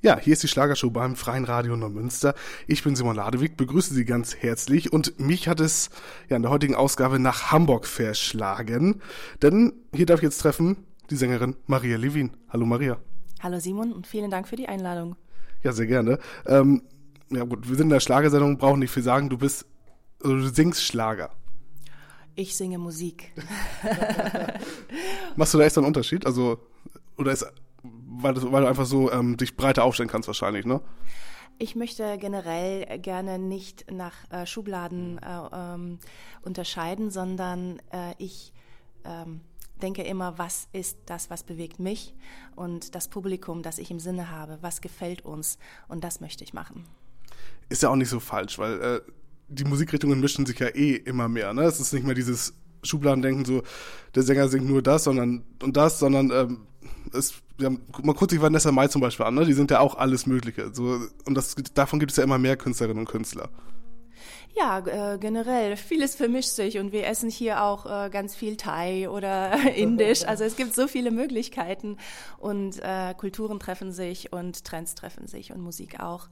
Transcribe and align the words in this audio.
Ja, 0.00 0.16
hier 0.16 0.34
ist 0.34 0.44
die 0.44 0.48
Schlagershow 0.48 0.90
beim 0.90 1.16
Freien 1.16 1.42
Radio 1.42 1.76
Neumünster. 1.76 2.36
Ich 2.68 2.84
bin 2.84 2.94
Simon 2.94 3.16
Ladewig, 3.16 3.56
begrüße 3.56 3.92
Sie 3.92 4.04
ganz 4.04 4.36
herzlich 4.36 4.92
und 4.92 5.18
mich 5.18 5.48
hat 5.48 5.58
es 5.58 5.90
ja 6.28 6.36
in 6.36 6.42
der 6.42 6.52
heutigen 6.52 6.76
Ausgabe 6.76 7.18
nach 7.18 7.50
Hamburg 7.50 7.84
verschlagen, 7.84 9.02
denn 9.42 9.72
hier 9.92 10.06
darf 10.06 10.20
ich 10.20 10.22
jetzt 10.22 10.38
treffen 10.38 10.76
die 11.10 11.16
Sängerin 11.16 11.56
Maria 11.66 11.96
Levin. 11.96 12.30
Hallo 12.48 12.64
Maria. 12.64 12.98
Hallo 13.40 13.58
Simon 13.58 13.92
und 13.92 14.06
vielen 14.06 14.30
Dank 14.30 14.46
für 14.46 14.54
die 14.54 14.68
Einladung. 14.68 15.16
Ja, 15.64 15.72
sehr 15.72 15.86
gerne. 15.86 16.20
Ähm, 16.46 16.82
ja 17.30 17.42
gut, 17.42 17.68
wir 17.68 17.74
sind 17.74 17.86
in 17.86 17.90
der 17.90 17.98
Schlagersendung, 17.98 18.56
brauchen 18.56 18.78
nicht 18.78 18.92
viel 18.92 19.02
sagen. 19.02 19.28
Du 19.28 19.36
bist, 19.36 19.66
also 20.22 20.36
du 20.36 20.48
singst 20.48 20.84
Schlager. 20.84 21.30
Ich 22.36 22.56
singe 22.56 22.78
Musik. 22.78 23.32
Machst 25.36 25.54
du 25.54 25.58
da 25.58 25.64
echt 25.64 25.74
so 25.74 25.80
einen 25.80 25.88
Unterschied? 25.88 26.24
Also, 26.24 26.60
oder 27.16 27.32
ist 27.32 27.44
weil, 28.22 28.34
das, 28.34 28.50
weil 28.50 28.62
du 28.62 28.68
einfach 28.68 28.86
so 28.86 29.10
ähm, 29.12 29.36
dich 29.36 29.56
breiter 29.56 29.84
aufstellen 29.84 30.08
kannst 30.08 30.28
wahrscheinlich, 30.28 30.64
ne? 30.64 30.80
Ich 31.60 31.74
möchte 31.74 32.18
generell 32.18 33.00
gerne 33.00 33.38
nicht 33.38 33.90
nach 33.90 34.14
äh, 34.30 34.46
Schubladen 34.46 35.18
äh, 35.18 35.48
ähm, 35.52 35.98
unterscheiden, 36.42 37.10
sondern 37.10 37.80
äh, 37.90 38.14
ich 38.18 38.52
ähm, 39.04 39.40
denke 39.82 40.02
immer, 40.02 40.38
was 40.38 40.68
ist 40.72 40.98
das, 41.06 41.30
was 41.30 41.42
bewegt 41.42 41.80
mich 41.80 42.14
und 42.54 42.94
das 42.94 43.08
Publikum, 43.08 43.62
das 43.62 43.78
ich 43.78 43.90
im 43.90 43.98
Sinne 43.98 44.30
habe, 44.30 44.58
was 44.60 44.80
gefällt 44.80 45.24
uns 45.24 45.58
und 45.88 46.04
das 46.04 46.20
möchte 46.20 46.44
ich 46.44 46.54
machen. 46.54 46.84
Ist 47.68 47.82
ja 47.82 47.88
auch 47.88 47.96
nicht 47.96 48.08
so 48.08 48.20
falsch, 48.20 48.58
weil 48.58 48.80
äh, 48.80 49.00
die 49.48 49.64
Musikrichtungen 49.64 50.20
mischen 50.20 50.46
sich 50.46 50.58
ja 50.58 50.68
eh 50.68 50.94
immer 50.94 51.28
mehr. 51.28 51.52
Ne? 51.54 51.62
Es 51.62 51.80
ist 51.80 51.92
nicht 51.92 52.04
mehr 52.04 52.14
dieses 52.14 52.54
Schubladendenken, 52.82 53.44
so 53.44 53.62
der 54.14 54.22
Sänger 54.22 54.48
singt 54.48 54.66
nur 54.66 54.82
das 54.82 55.04
sondern, 55.04 55.44
und 55.62 55.76
das, 55.76 55.98
sondern 55.98 56.30
ähm, 56.30 56.66
es, 57.12 57.34
man 57.58 58.14
guckt 58.14 58.30
sich 58.30 58.40
Vanessa 58.40 58.72
Mai 58.72 58.88
zum 58.88 59.00
Beispiel 59.00 59.26
an, 59.26 59.34
ne? 59.34 59.44
die 59.44 59.52
sind 59.52 59.70
ja 59.70 59.80
auch 59.80 59.96
alles 59.96 60.26
Mögliche. 60.26 60.72
So, 60.72 61.00
und 61.24 61.34
das, 61.34 61.54
davon 61.74 61.98
gibt 61.98 62.12
es 62.12 62.16
ja 62.16 62.24
immer 62.24 62.38
mehr 62.38 62.56
Künstlerinnen 62.56 63.00
und 63.00 63.08
Künstler. 63.08 63.50
Ja, 64.56 64.78
äh, 64.80 65.18
generell. 65.18 65.76
Vieles 65.76 66.16
vermischt 66.16 66.50
sich 66.50 66.78
und 66.78 66.90
wir 66.90 67.06
essen 67.06 67.30
hier 67.30 67.62
auch 67.62 67.86
äh, 67.86 68.10
ganz 68.10 68.34
viel 68.34 68.56
Thai 68.56 69.08
oder 69.08 69.52
Indisch. 69.74 70.24
Also 70.24 70.44
es 70.44 70.56
gibt 70.56 70.74
so 70.74 70.88
viele 70.88 71.10
Möglichkeiten 71.10 71.96
und 72.38 72.80
äh, 72.82 73.14
Kulturen 73.16 73.60
treffen 73.60 73.92
sich 73.92 74.32
und 74.32 74.64
Trends 74.64 74.94
treffen 74.94 75.26
sich 75.26 75.52
und 75.52 75.60
Musik 75.60 76.00
auch. 76.00 76.28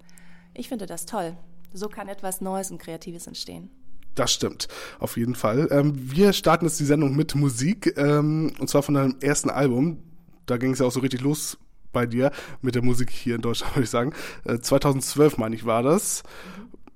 Ich 0.54 0.68
finde 0.68 0.86
das 0.86 1.06
toll. 1.06 1.36
So 1.72 1.88
kann 1.88 2.08
etwas 2.08 2.40
Neues 2.40 2.70
und 2.70 2.78
Kreatives 2.78 3.26
entstehen. 3.26 3.70
Das 4.14 4.32
stimmt, 4.32 4.66
auf 4.98 5.18
jeden 5.18 5.34
Fall. 5.34 5.68
Ähm, 5.70 5.92
wir 5.94 6.32
starten 6.32 6.64
jetzt 6.64 6.80
die 6.80 6.84
Sendung 6.84 7.14
mit 7.14 7.34
Musik, 7.34 7.94
ähm, 7.98 8.54
und 8.58 8.68
zwar 8.68 8.82
von 8.82 8.94
deinem 8.94 9.16
ersten 9.20 9.50
Album 9.50 10.02
da 10.46 10.56
ging 10.56 10.72
es 10.72 10.78
ja 10.78 10.86
auch 10.86 10.92
so 10.92 11.00
richtig 11.00 11.20
los 11.20 11.58
bei 11.92 12.06
dir 12.06 12.30
mit 12.62 12.74
der 12.74 12.82
Musik 12.82 13.10
hier 13.10 13.36
in 13.36 13.42
Deutschland, 13.42 13.74
würde 13.76 13.84
ich 13.84 13.90
sagen. 13.90 14.12
Äh, 14.44 14.58
2012, 14.58 15.38
meine 15.38 15.54
ich, 15.54 15.64
war 15.64 15.82
das. 15.82 16.22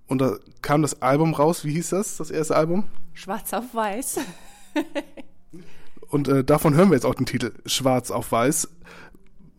Und 0.06 0.18
da 0.20 0.36
kam 0.62 0.82
das 0.82 1.02
Album 1.02 1.34
raus. 1.34 1.64
Wie 1.64 1.72
hieß 1.72 1.90
das, 1.90 2.16
das 2.16 2.30
erste 2.30 2.56
Album? 2.56 2.84
Schwarz 3.14 3.52
auf 3.52 3.74
Weiß. 3.74 4.20
Und 6.08 6.26
äh, 6.26 6.42
davon 6.42 6.74
hören 6.74 6.90
wir 6.90 6.96
jetzt 6.96 7.06
auch 7.06 7.14
den 7.14 7.26
Titel 7.26 7.52
Schwarz 7.66 8.10
auf 8.10 8.32
Weiß. 8.32 8.68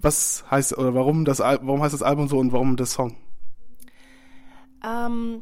Was 0.02 0.44
heißt 0.52 0.78
oder 0.78 0.94
warum 0.94 1.26
das 1.26 1.40
warum 1.40 1.82
heißt 1.82 1.94
das 1.94 2.04
Album 2.04 2.28
so 2.28 2.40
und 2.40 2.52
warum 2.52 2.76
der 2.76 2.88
Song? 2.88 3.16
Ähm, 4.84 5.42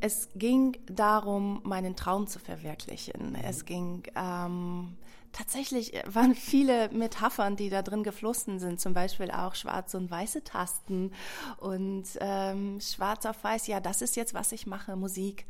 es 0.00 0.28
ging 0.34 0.76
darum, 0.86 1.60
meinen 1.64 1.94
Traum 1.94 2.26
zu 2.26 2.38
verwirklichen. 2.38 3.36
Es 3.44 3.64
ging 3.64 4.02
ähm, 4.16 4.96
tatsächlich 5.32 5.94
äh, 5.94 6.02
waren 6.06 6.34
viele 6.34 6.88
Metaphern, 6.90 7.56
die 7.56 7.70
da 7.70 7.82
drin 7.82 8.02
geflossen 8.02 8.58
sind, 8.58 8.80
zum 8.80 8.94
Beispiel 8.94 9.30
auch 9.30 9.54
schwarze 9.54 9.96
und 9.96 10.10
weiße 10.10 10.44
Tasten 10.44 11.12
und 11.58 12.04
ähm, 12.20 12.80
schwarz 12.80 13.26
auf 13.26 13.42
weiß, 13.42 13.66
ja, 13.66 13.80
das 13.80 14.02
ist 14.02 14.16
jetzt, 14.16 14.34
was 14.34 14.52
ich 14.52 14.66
mache, 14.66 14.96
Musik, 14.96 15.46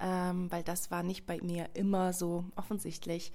ähm, 0.00 0.50
weil 0.50 0.62
das 0.62 0.90
war 0.90 1.02
nicht 1.02 1.26
bei 1.26 1.40
mir 1.42 1.68
immer 1.74 2.12
so 2.12 2.44
offensichtlich. 2.56 3.32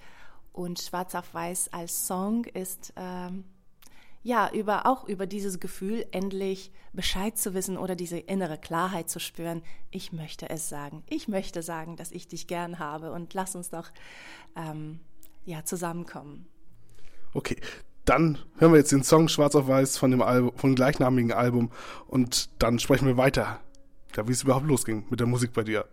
Und 0.52 0.80
schwarz 0.80 1.16
auf 1.16 1.34
weiß 1.34 1.74
als 1.74 2.06
Song 2.06 2.46
ist 2.46 2.94
ähm, 2.96 3.44
ja, 4.24 4.50
über, 4.54 4.86
auch 4.86 5.04
über 5.08 5.28
dieses 5.28 5.60
Gefühl, 5.60 6.06
endlich 6.12 6.72
Bescheid 6.94 7.38
zu 7.38 7.54
wissen 7.54 7.78
oder 7.78 7.96
diese 7.96 8.18
innere 8.18 8.58
Klarheit 8.58 9.10
zu 9.10 9.20
spüren. 9.20 9.62
Ich 9.92 10.14
möchte 10.14 10.50
es 10.50 10.70
sagen. 10.70 11.04
Ich 11.10 11.28
möchte 11.28 11.62
sagen, 11.62 11.98
dass 11.98 12.12
ich 12.12 12.28
dich 12.28 12.48
gern 12.48 12.80
habe 12.80 13.12
und 13.12 13.34
lass 13.34 13.56
uns 13.56 13.70
doch 13.70 13.92
ähm, 14.56 15.02
ja, 15.46 15.64
zusammenkommen. 15.64 16.48
Okay, 17.34 17.58
dann 18.06 18.38
hören 18.58 18.74
wir 18.74 18.80
jetzt 18.80 18.92
den 18.92 19.04
Song 19.04 19.28
Schwarz 19.30 19.56
auf 19.56 19.68
Weiß 19.68 19.98
von 19.98 20.12
dem, 20.12 20.22
Album, 20.22 20.52
von 20.56 20.72
dem 20.72 20.76
gleichnamigen 20.76 21.32
Album 21.32 21.72
und 22.08 22.50
dann 22.60 22.80
sprechen 22.80 23.08
wir 23.08 23.18
weiter, 23.18 23.60
ja, 24.16 24.28
wie 24.28 24.32
es 24.32 24.44
überhaupt 24.44 24.68
losging 24.68 25.06
mit 25.10 25.20
der 25.20 25.28
Musik 25.28 25.54
bei 25.54 25.64
dir. 25.64 25.86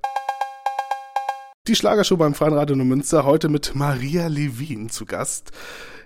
Die 1.67 1.77
Schlagershow 1.77 2.17
beim 2.17 2.35
Freien 2.35 2.55
Radio 2.55 2.75
Münster, 2.77 3.25
heute 3.25 3.49
mit 3.49 3.75
Maria 3.75 4.27
Levin 4.27 4.89
zu 4.89 5.05
Gast. 5.05 5.53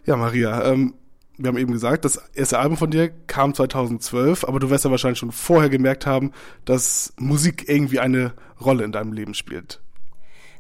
Ja, 0.05 0.17
Maria, 0.17 0.65
ähm, 0.65 0.95
wir 1.37 1.49
haben 1.49 1.57
eben 1.57 1.73
gesagt, 1.73 2.05
das 2.05 2.17
erste 2.35 2.59
Album 2.59 2.77
von 2.77 2.91
dir 2.91 3.09
kam 3.27 3.55
2012, 3.55 4.45
aber 4.45 4.61
du 4.61 4.71
wirst 4.71 4.85
ja 4.85 4.91
wahrscheinlich 4.91 5.19
schon 5.19 5.33
vorher 5.33 5.71
gemerkt 5.71 6.07
haben, 6.07 6.33
dass 6.65 7.13
Musik 7.19 7.69
irgendwie 7.69 7.99
eine 7.99 8.35
Rolle 8.61 8.85
in 8.85 8.93
deinem 8.93 9.13
Leben 9.13 9.35
spielt. 9.35 9.81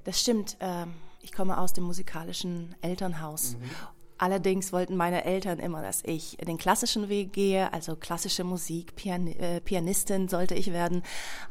Das 0.05 0.21
stimmt. 0.21 0.57
Ähm 0.61 0.89
ich 1.25 1.33
komme 1.33 1.59
aus 1.59 1.73
dem 1.73 1.85
musikalischen 1.85 2.75
Elternhaus. 2.83 3.57
Mhm. 3.57 3.71
Allerdings 4.17 4.73
wollten 4.73 4.95
meine 4.95 5.25
Eltern 5.25 5.59
immer, 5.59 5.83
dass 5.83 6.03
ich 6.05 6.37
den 6.37 6.57
klassischen 6.57 7.09
Weg 7.09 7.33
gehe, 7.33 7.73
also 7.73 7.97
klassische 7.97 8.45
Musik, 8.45 8.95
Pian 8.95 9.27
äh, 9.27 9.61
Pianistin 9.61 10.29
sollte 10.29 10.55
ich 10.55 10.73
werden. 10.73 11.03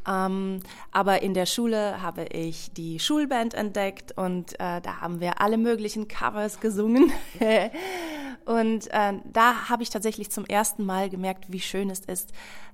Ähm, 0.08 0.62
aber 0.92 1.22
in 1.22 1.34
der 1.34 1.46
Schule 1.46 2.02
habe 2.02 2.24
ich 2.24 2.72
die 2.72 3.00
Schulband 3.00 3.54
entdeckt 3.54 4.18
und 4.18 4.54
äh, 4.54 4.80
da 4.80 5.02
haben 5.02 5.20
wir 5.20 5.42
alle 5.42 5.58
möglichen 5.58 6.08
Covers 6.08 6.62
gesungen. 6.62 7.12
und 8.46 8.88
äh, 8.92 9.14
da 9.26 9.70
habe 9.70 9.84
ich 9.84 9.90
tatsächlich 9.90 10.32
zum 10.32 10.46
ersten 10.46 10.86
Mal 10.86 11.10
gemerkt, 11.10 11.52
wie 11.52 11.60
schön 11.60 11.90
es 11.90 12.00
ist, 12.00 12.32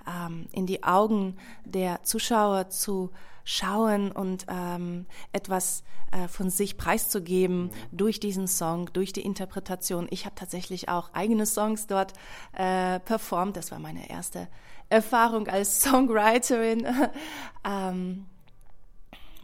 ähm, 0.07 0.47
in 0.51 0.67
die 0.67 0.83
Augen 0.83 1.35
der 1.65 2.03
Zuschauer 2.03 2.69
zu 2.69 3.09
schauen 3.43 4.11
und 4.11 4.45
ähm, 4.49 5.05
etwas 5.31 5.83
äh, 6.11 6.27
von 6.27 6.49
sich 6.49 6.77
preiszugeben 6.77 7.71
durch 7.91 8.19
diesen 8.19 8.47
Song, 8.47 8.91
durch 8.93 9.13
die 9.13 9.21
Interpretation. 9.21 10.07
Ich 10.09 10.25
habe 10.25 10.35
tatsächlich 10.35 10.89
auch 10.89 11.13
eigene 11.13 11.45
Songs 11.45 11.87
dort 11.87 12.13
äh, 12.53 12.99
performt. 12.99 13.57
Das 13.57 13.71
war 13.71 13.79
meine 13.79 14.09
erste 14.09 14.47
Erfahrung 14.89 15.47
als 15.47 15.81
Songwriterin. 15.81 16.85
ähm, 17.63 18.25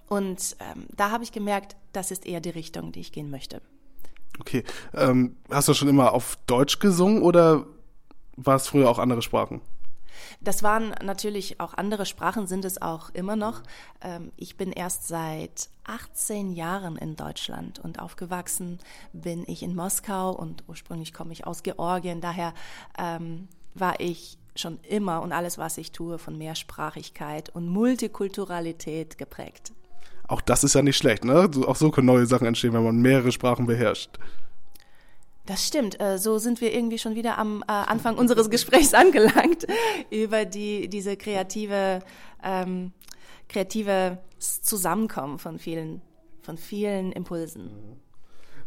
und 0.08 0.56
ähm, 0.60 0.86
da 0.96 1.12
habe 1.12 1.24
ich 1.24 1.32
gemerkt, 1.32 1.76
das 1.94 2.12
ist 2.12 2.26
eher 2.26 2.42
die 2.42 2.50
Richtung, 2.50 2.92
die 2.92 3.00
ich 3.00 3.12
gehen 3.12 3.30
möchte. 3.30 3.62
Okay. 4.40 4.64
Ähm, 4.94 5.38
hast 5.50 5.68
du 5.68 5.74
schon 5.74 5.88
immer 5.88 6.14
auf 6.14 6.38
Deutsch 6.48 6.80
gesungen 6.80 7.22
oder 7.22 7.66
war 8.36 8.56
es 8.56 8.68
früher 8.68 8.90
auch 8.90 9.00
andere 9.00 9.22
Sprachen? 9.22 9.62
Das 10.42 10.64
waren 10.64 10.94
natürlich 11.04 11.60
auch 11.60 11.74
andere 11.74 12.06
Sprachen, 12.06 12.48
sind 12.48 12.66
es 12.66 12.82
auch 12.82 13.10
immer 13.12 13.36
noch. 13.36 13.62
Ähm, 14.02 14.32
ich 14.38 14.58
bin 14.58 14.72
erst 14.72 15.08
seit 15.08 15.70
18 15.86 16.52
Jahren 16.52 16.96
in 16.98 17.16
Deutschland 17.16 17.80
und 17.80 18.00
aufgewachsen 18.00 18.80
bin 19.14 19.44
ich 19.48 19.64
in 19.64 19.76
Moskau 19.76 20.32
und 20.32 20.64
ursprünglich 20.68 21.14
komme 21.14 21.34
ich 21.34 21.46
aus 21.46 21.64
Georgien. 21.64 22.22
Daher 22.22 22.54
ähm, 22.98 23.48
war 23.74 24.00
ich 24.00 24.38
schon 24.56 24.80
immer 24.88 25.22
und 25.22 25.32
alles, 25.32 25.58
was 25.58 25.78
ich 25.78 25.92
tue, 25.92 26.18
von 26.18 26.38
Mehrsprachigkeit 26.38 27.50
und 27.50 27.68
Multikulturalität 27.68 29.18
geprägt. 29.18 29.74
Auch 30.28 30.42
das 30.42 30.64
ist 30.64 30.74
ja 30.74 30.82
nicht 30.82 30.98
schlecht, 30.98 31.24
ne? 31.24 31.50
Auch 31.68 31.76
so 31.76 31.92
können 31.92 32.08
neue 32.08 32.26
Sachen 32.26 32.48
entstehen, 32.48 32.74
wenn 32.74 32.84
man 32.84 32.98
mehrere 32.98 33.32
Sprachen 33.32 33.68
beherrscht. 33.68 34.18
Das 35.46 35.66
stimmt. 35.66 36.00
Äh, 36.02 36.18
so 36.18 36.38
sind 36.40 36.60
wir 36.62 36.74
irgendwie 36.74 36.98
schon 36.98 37.16
wieder 37.16 37.38
am 37.38 37.64
äh, 37.68 37.72
Anfang 37.72 38.18
unseres 38.18 38.50
Gesprächs 38.50 38.94
angelangt 38.94 39.68
über 40.10 40.46
die 40.46 40.88
diese 40.90 41.18
kreative 41.18 42.00
ähm, 42.44 42.92
kreative 43.48 44.20
Zusammenkommen 44.40 45.40
von 45.40 45.60
vielen 45.60 46.02
von 46.42 46.58
vielen 46.58 47.12
Impulsen. 47.12 47.70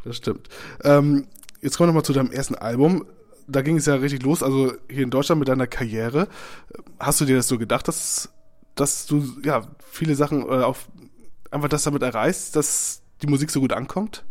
Das 0.05 0.17
stimmt. 0.17 0.49
Ähm, 0.85 1.27
jetzt 1.61 1.77
kommen 1.77 1.89
wir 1.89 1.93
nochmal 1.93 2.05
zu 2.05 2.13
deinem 2.13 2.31
ersten 2.31 2.55
Album. 2.55 3.07
Da 3.47 3.63
ging 3.63 3.77
es 3.77 3.87
ja 3.87 3.95
richtig 3.95 4.23
los, 4.23 4.43
also 4.43 4.73
hier 4.91 5.05
in 5.05 5.11
Deutschland 5.11 5.39
mit 5.39 5.49
deiner 5.49 5.67
Karriere. 5.67 6.29
Hast 6.99 7.21
du 7.21 7.25
dir 7.25 7.37
das 7.37 7.49
so 7.49 7.59
gedacht, 7.59 7.89
dass, 7.89 8.31
dass 8.75 9.07
du 9.07 9.25
ja 9.43 9.63
viele 9.91 10.15
Sachen 10.15 10.43
äh, 10.43 10.63
auf 10.63 10.89
einfach 11.51 11.69
das 11.69 11.85
damit 11.85 12.03
erreichst, 12.03 12.57
dass 12.57 13.03
die 13.23 13.27
Musik 13.27 13.51
so 13.51 13.61
gut 13.61 13.73
ankommt? 13.73 14.25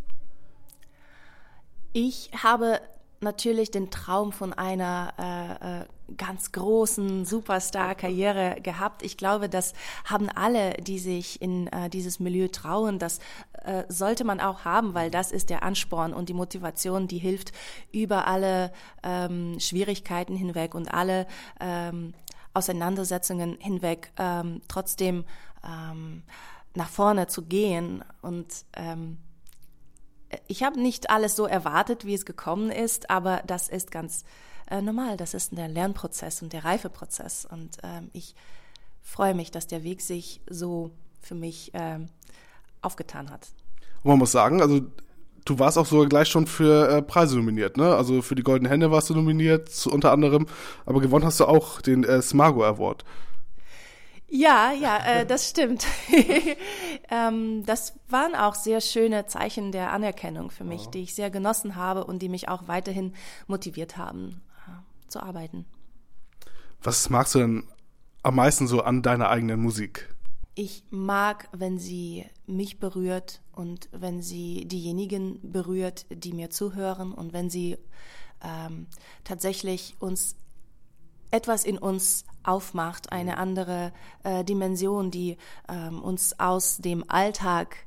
Ich 1.93 2.31
habe 2.43 2.79
natürlich 3.19 3.71
den 3.71 3.89
Traum 3.89 4.31
von 4.31 4.53
einer 4.53 5.13
äh, 5.17 5.81
äh, 5.81 5.85
ganz 6.15 6.51
großen 6.51 7.25
Superstar-Karriere 7.25 8.61
gehabt. 8.61 9.03
Ich 9.03 9.17
glaube, 9.17 9.49
das 9.49 9.73
haben 10.05 10.29
alle, 10.29 10.73
die 10.75 10.99
sich 10.99 11.41
in 11.41 11.67
äh, 11.67 11.89
dieses 11.89 12.19
Milieu 12.19 12.47
trauen, 12.47 12.99
das 12.99 13.19
äh, 13.63 13.83
sollte 13.89 14.23
man 14.23 14.39
auch 14.39 14.65
haben, 14.65 14.93
weil 14.93 15.09
das 15.11 15.31
ist 15.31 15.49
der 15.49 15.63
Ansporn 15.63 16.13
und 16.13 16.29
die 16.29 16.33
Motivation, 16.33 17.07
die 17.07 17.17
hilft 17.17 17.51
über 17.91 18.27
alle 18.27 18.71
ähm, 19.03 19.59
Schwierigkeiten 19.59 20.35
hinweg 20.35 20.75
und 20.75 20.93
alle 20.93 21.27
ähm, 21.59 22.13
Auseinandersetzungen 22.53 23.57
hinweg 23.59 24.11
ähm, 24.17 24.61
trotzdem 24.67 25.25
ähm, 25.63 26.23
nach 26.75 26.89
vorne 26.89 27.27
zu 27.27 27.43
gehen. 27.43 28.03
Und 28.21 28.47
ähm, 28.73 29.17
ich 30.47 30.63
habe 30.63 30.79
nicht 30.79 31.09
alles 31.09 31.35
so 31.35 31.45
erwartet, 31.45 32.05
wie 32.05 32.13
es 32.13 32.25
gekommen 32.25 32.69
ist, 32.69 33.09
aber 33.09 33.41
das 33.47 33.69
ist 33.69 33.91
ganz 33.91 34.23
äh, 34.69 34.81
normal. 34.81 35.17
Das 35.17 35.33
ist 35.33 35.57
der 35.57 35.67
Lernprozess 35.67 36.41
und 36.41 36.53
der 36.53 36.65
Reifeprozess. 36.65 37.47
Und 37.49 37.77
ähm, 37.83 38.09
ich 38.13 38.35
freue 39.01 39.33
mich, 39.33 39.51
dass 39.51 39.67
der 39.67 39.83
Weg 39.83 40.01
sich 40.01 40.41
so 40.49 40.91
für 41.21 41.35
mich 41.35 41.71
ähm, 41.73 42.07
aufgetan 42.81 43.29
hat. 43.29 43.47
Und 44.03 44.09
man 44.09 44.19
muss 44.19 44.31
sagen, 44.31 44.61
also 44.61 44.81
du 45.45 45.59
warst 45.59 45.77
auch 45.77 45.85
sogar 45.85 46.07
gleich 46.07 46.27
schon 46.27 46.47
für 46.47 46.89
äh, 46.89 47.01
Preise 47.01 47.37
nominiert, 47.37 47.77
ne? 47.77 47.95
Also 47.95 48.21
für 48.21 48.35
die 48.35 48.43
Goldene 48.43 48.69
Hände 48.69 48.91
warst 48.91 49.09
du 49.09 49.15
nominiert, 49.15 49.87
unter 49.87 50.11
anderem, 50.11 50.45
aber 50.85 50.99
gewonnen 50.99 51.25
hast 51.25 51.39
du 51.39 51.45
auch 51.45 51.81
den 51.81 52.03
äh, 52.03 52.21
Smago 52.21 52.63
Award. 52.65 53.05
Ja, 54.29 54.73
ja, 54.73 54.97
äh, 55.05 55.25
das 55.25 55.49
stimmt. 55.49 55.85
ähm, 57.09 57.65
das 57.65 57.93
waren 58.09 58.35
auch 58.35 58.55
sehr 58.55 58.81
schöne 58.81 59.25
Zeichen 59.25 59.71
der 59.71 59.91
Anerkennung 59.91 60.51
für 60.51 60.65
mich, 60.65 60.85
ja. 60.85 60.91
die 60.91 61.03
ich 61.03 61.15
sehr 61.15 61.29
genossen 61.29 61.75
habe 61.75 62.03
und 62.03 62.21
die 62.21 62.29
mich 62.29 62.49
auch 62.49 62.67
weiterhin 62.67 63.13
motiviert 63.47 63.95
haben, 63.97 64.41
äh, 64.67 65.09
zu 65.09 65.21
arbeiten. 65.21 65.65
Was 66.83 67.09
magst 67.09 67.35
du 67.35 67.39
denn 67.39 67.63
am 68.23 68.35
meisten 68.35 68.67
so 68.67 68.81
an 68.81 69.01
deiner 69.01 69.29
eigenen 69.29 69.61
Musik? 69.61 70.13
Ich 70.55 70.83
mag, 70.89 71.47
wenn 71.51 71.77
sie 71.77 72.25
mich 72.47 72.79
berührt 72.79 73.41
und 73.53 73.87
wenn 73.91 74.21
sie 74.21 74.67
diejenigen 74.67 75.39
berührt, 75.41 76.05
die 76.09 76.33
mir 76.33 76.49
zuhören 76.49 77.13
und 77.13 77.31
wenn 77.31 77.49
sie 77.49 77.77
ähm, 78.43 78.87
tatsächlich 79.23 79.95
uns 79.99 80.35
etwas 81.31 81.65
in 81.65 81.77
uns 81.77 82.25
aufmacht, 82.43 83.11
eine 83.11 83.37
andere 83.37 83.91
äh, 84.23 84.43
Dimension, 84.43 85.11
die 85.11 85.37
ähm, 85.67 86.01
uns 86.01 86.39
aus 86.39 86.77
dem 86.77 87.09
Alltag 87.09 87.77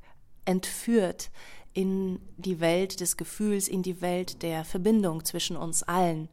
entführt 0.44 1.30
in 1.72 2.20
die 2.36 2.60
Welt 2.60 3.00
des 3.00 3.16
Gefühls, 3.16 3.68
in 3.68 3.82
die 3.82 4.00
Welt 4.00 4.42
der 4.42 4.64
Verbindung 4.64 5.24
zwischen 5.24 5.56
uns 5.56 5.82
allen, 5.82 6.28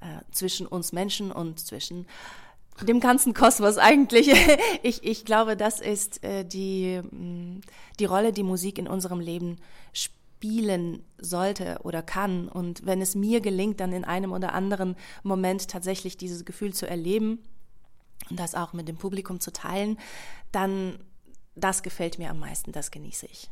äh, 0.00 0.20
zwischen 0.32 0.66
uns 0.66 0.92
Menschen 0.92 1.30
und 1.30 1.60
zwischen 1.60 2.06
dem 2.82 2.98
ganzen 3.00 3.34
Kosmos 3.34 3.78
eigentlich. 3.78 4.30
Ich, 4.82 5.04
ich 5.04 5.24
glaube, 5.26 5.56
das 5.56 5.80
ist 5.80 6.24
äh, 6.24 6.44
die, 6.44 7.02
mm, 7.02 7.60
die 7.98 8.04
Rolle, 8.06 8.32
die 8.32 8.42
Musik 8.42 8.78
in 8.78 8.88
unserem 8.88 9.20
Leben 9.20 9.58
spielt 9.92 10.19
spielen 10.40 11.02
sollte 11.18 11.80
oder 11.82 12.02
kann. 12.02 12.48
Und 12.48 12.86
wenn 12.86 13.02
es 13.02 13.14
mir 13.14 13.42
gelingt, 13.42 13.78
dann 13.78 13.92
in 13.92 14.04
einem 14.04 14.32
oder 14.32 14.54
anderen 14.54 14.96
Moment 15.22 15.68
tatsächlich 15.68 16.16
dieses 16.16 16.46
Gefühl 16.46 16.72
zu 16.72 16.88
erleben 16.88 17.40
und 18.30 18.40
das 18.40 18.54
auch 18.54 18.72
mit 18.72 18.88
dem 18.88 18.96
Publikum 18.96 19.40
zu 19.40 19.52
teilen, 19.52 19.98
dann 20.50 20.98
das 21.54 21.82
gefällt 21.82 22.18
mir 22.18 22.30
am 22.30 22.38
meisten, 22.38 22.72
das 22.72 22.90
genieße 22.90 23.26
ich. 23.26 23.50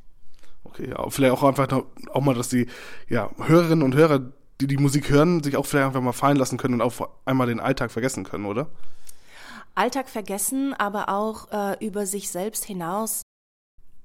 Okay, 0.65 0.89
ja, 0.89 1.11
vielleicht 1.11 1.35
auch 1.35 1.43
einfach 1.43 1.69
noch, 1.69 1.85
auch 2.11 2.23
mal, 2.23 2.35
dass 2.35 2.49
die 2.49 2.67
ja, 3.07 3.31
Hörerinnen 3.37 3.83
und 3.83 3.95
Hörer, 3.95 4.21
die 4.63 4.67
die 4.67 4.79
Musik 4.79 5.11
hören, 5.11 5.43
sich 5.43 5.59
auch 5.59 5.67
vielleicht 5.67 5.89
einfach 5.89 6.01
mal 6.01 6.13
fallen 6.13 6.39
lassen 6.39 6.57
können 6.57 6.75
und 6.75 6.81
auch 6.81 7.11
einmal 7.27 7.49
den 7.49 7.61
Alltag 7.61 7.91
vergessen 7.91 8.25
können, 8.25 8.47
oder? 8.47 8.67
Alltag 9.75 10.09
vergessen, 10.09 10.73
aber 10.73 11.11
auch 11.11 11.53
äh, 11.53 11.87
über 11.87 12.07
sich 12.07 12.31
selbst 12.31 12.65
hinaus 12.65 13.23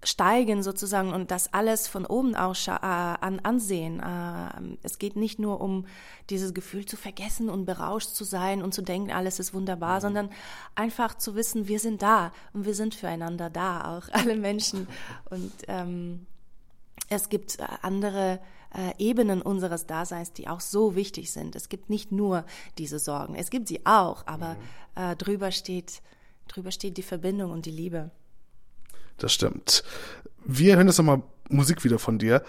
steigen 0.03 0.63
sozusagen 0.63 1.13
und 1.13 1.31
das 1.31 1.53
alles 1.53 1.87
von 1.87 2.05
oben 2.05 2.35
aus 2.35 2.67
äh, 2.67 2.71
an, 2.71 3.39
ansehen. 3.41 3.99
Äh, 3.99 4.77
es 4.83 4.99
geht 4.99 5.15
nicht 5.15 5.39
nur 5.39 5.61
um 5.61 5.85
dieses 6.29 6.53
Gefühl 6.53 6.85
zu 6.85 6.97
vergessen 6.97 7.49
und 7.49 7.65
berauscht 7.65 8.09
zu 8.09 8.23
sein 8.23 8.61
und 8.61 8.73
zu 8.73 8.81
denken, 8.81 9.11
alles 9.11 9.39
ist 9.39 9.53
wunderbar, 9.53 9.97
mhm. 9.97 10.01
sondern 10.01 10.29
einfach 10.75 11.17
zu 11.17 11.35
wissen, 11.35 11.67
wir 11.67 11.79
sind 11.79 12.01
da 12.01 12.31
und 12.53 12.65
wir 12.65 12.75
sind 12.75 12.95
füreinander 12.95 13.49
da, 13.49 13.97
auch 13.97 14.09
alle 14.11 14.35
Menschen. 14.35 14.87
Und 15.29 15.53
ähm, 15.67 16.25
es 17.09 17.29
gibt 17.29 17.59
äh, 17.59 17.63
andere 17.81 18.39
äh, 18.75 18.93
Ebenen 18.97 19.41
unseres 19.41 19.85
Daseins, 19.85 20.33
die 20.33 20.47
auch 20.47 20.61
so 20.61 20.95
wichtig 20.95 21.31
sind. 21.31 21.55
Es 21.55 21.69
gibt 21.69 21.89
nicht 21.89 22.11
nur 22.11 22.45
diese 22.77 22.99
Sorgen, 22.99 23.35
es 23.35 23.49
gibt 23.49 23.67
sie 23.67 23.85
auch, 23.85 24.27
aber 24.27 24.55
mhm. 24.95 25.11
äh, 25.11 25.15
drüber 25.15 25.51
steht 25.51 26.01
drüber 26.47 26.71
steht 26.71 26.97
die 26.97 27.03
Verbindung 27.03 27.51
und 27.51 27.65
die 27.65 27.71
Liebe. 27.71 28.11
Das 29.17 29.33
stimmt. 29.33 29.83
Wir 30.45 30.75
hören 30.75 30.87
jetzt 30.87 30.97
nochmal 30.97 31.21
Musik 31.49 31.83
wieder 31.83 31.99
von 31.99 32.19
dir. 32.19 32.43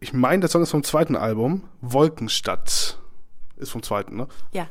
Ich 0.00 0.12
meine, 0.12 0.40
der 0.40 0.50
Song 0.50 0.62
ist 0.62 0.70
vom 0.70 0.84
zweiten 0.84 1.16
Album, 1.16 1.64
Wolkenstadt. 1.80 2.98
Ist 3.56 3.70
vom 3.70 3.82
zweiten, 3.82 4.16
ne? 4.16 4.28
Ja. 4.52 4.68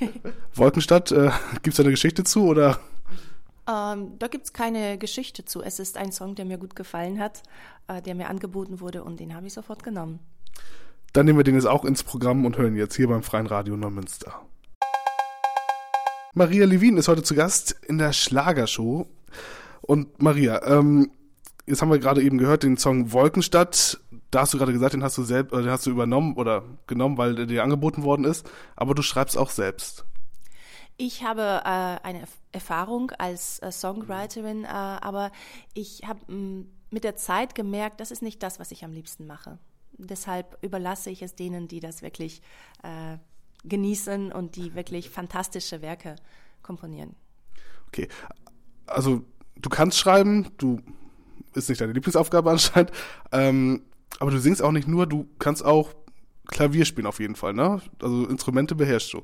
Wolkenstadt, 0.54 1.12
äh, 1.12 1.30
gibt 1.62 1.68
es 1.68 1.76
da 1.76 1.82
eine 1.82 1.90
Geschichte 1.90 2.24
zu 2.24 2.46
oder? 2.46 2.80
Ähm, 3.68 4.18
da 4.18 4.28
gibt 4.28 4.46
es 4.46 4.52
keine 4.52 4.98
Geschichte 4.98 5.44
zu. 5.44 5.62
Es 5.62 5.78
ist 5.78 5.96
ein 5.96 6.12
Song, 6.12 6.34
der 6.34 6.44
mir 6.44 6.58
gut 6.58 6.76
gefallen 6.76 7.18
hat, 7.18 7.42
äh, 7.88 8.00
der 8.00 8.14
mir 8.14 8.28
angeboten 8.28 8.80
wurde 8.80 9.02
und 9.02 9.20
den 9.20 9.34
habe 9.34 9.46
ich 9.46 9.52
sofort 9.52 9.82
genommen. 9.82 10.20
Dann 11.12 11.26
nehmen 11.26 11.38
wir 11.38 11.44
den 11.44 11.54
jetzt 11.54 11.66
auch 11.66 11.84
ins 11.84 12.02
Programm 12.04 12.44
und 12.44 12.58
hören 12.58 12.76
jetzt 12.76 12.94
hier 12.94 13.08
beim 13.08 13.22
Freien 13.22 13.46
Radio 13.46 13.76
Neumünster. 13.76 14.42
Maria 16.34 16.66
Levin 16.66 16.98
ist 16.98 17.08
heute 17.08 17.22
zu 17.22 17.34
Gast 17.34 17.74
in 17.86 17.98
der 17.98 18.12
Schlagershow. 18.12 19.06
Und 19.86 20.20
Maria, 20.20 20.64
ähm, 20.66 21.10
jetzt 21.66 21.82
haben 21.82 21.90
wir 21.90 21.98
gerade 21.98 22.22
eben 22.22 22.38
gehört, 22.38 22.62
den 22.62 22.76
Song 22.76 23.12
Wolkenstadt. 23.12 24.00
Da 24.30 24.40
hast 24.40 24.54
du 24.54 24.58
gerade 24.58 24.72
gesagt, 24.72 24.94
den 24.94 25.02
hast 25.02 25.16
du 25.16 25.22
selbst, 25.22 25.52
den 25.52 25.70
hast 25.70 25.86
du 25.86 25.90
übernommen 25.90 26.36
oder 26.36 26.64
genommen, 26.86 27.18
weil 27.18 27.34
der 27.34 27.46
dir 27.46 27.62
angeboten 27.62 28.02
worden 28.02 28.24
ist. 28.24 28.48
Aber 28.74 28.94
du 28.94 29.02
schreibst 29.02 29.38
auch 29.38 29.50
selbst. 29.50 30.04
Ich 30.96 31.22
habe 31.22 31.42
äh, 31.64 32.06
eine 32.06 32.24
Erfahrung 32.52 33.10
als 33.12 33.60
äh, 33.60 33.70
Songwriterin, 33.70 34.64
äh, 34.64 34.68
aber 34.68 35.30
ich 35.74 36.02
habe 36.06 36.32
mm, 36.32 36.70
mit 36.90 37.04
der 37.04 37.16
Zeit 37.16 37.54
gemerkt, 37.54 38.00
das 38.00 38.10
ist 38.10 38.22
nicht 38.22 38.42
das, 38.42 38.58
was 38.58 38.70
ich 38.70 38.84
am 38.84 38.92
liebsten 38.92 39.26
mache. 39.26 39.58
Deshalb 39.98 40.58
überlasse 40.62 41.10
ich 41.10 41.22
es 41.22 41.34
denen, 41.34 41.68
die 41.68 41.80
das 41.80 42.02
wirklich 42.02 42.40
äh, 42.82 43.18
genießen 43.64 44.32
und 44.32 44.56
die 44.56 44.74
wirklich 44.74 45.10
fantastische 45.10 45.82
Werke 45.82 46.16
komponieren. 46.62 47.14
Okay, 47.88 48.08
also 48.86 49.22
du 49.56 49.68
kannst 49.68 49.98
schreiben, 49.98 50.48
du 50.58 50.80
ist 51.54 51.68
nicht 51.68 51.80
deine 51.80 51.92
Lieblingsaufgabe 51.92 52.50
anscheinend, 52.50 52.92
ähm, 53.32 53.82
aber 54.18 54.30
du 54.30 54.38
singst 54.38 54.62
auch 54.62 54.72
nicht 54.72 54.88
nur, 54.88 55.06
du 55.06 55.26
kannst 55.38 55.64
auch 55.64 55.94
Klavier 56.46 56.84
spielen 56.84 57.06
auf 57.06 57.18
jeden 57.18 57.34
Fall, 57.34 57.54
ne? 57.54 57.80
Also 58.00 58.26
Instrumente 58.26 58.74
beherrschst 58.74 59.12
du. 59.14 59.22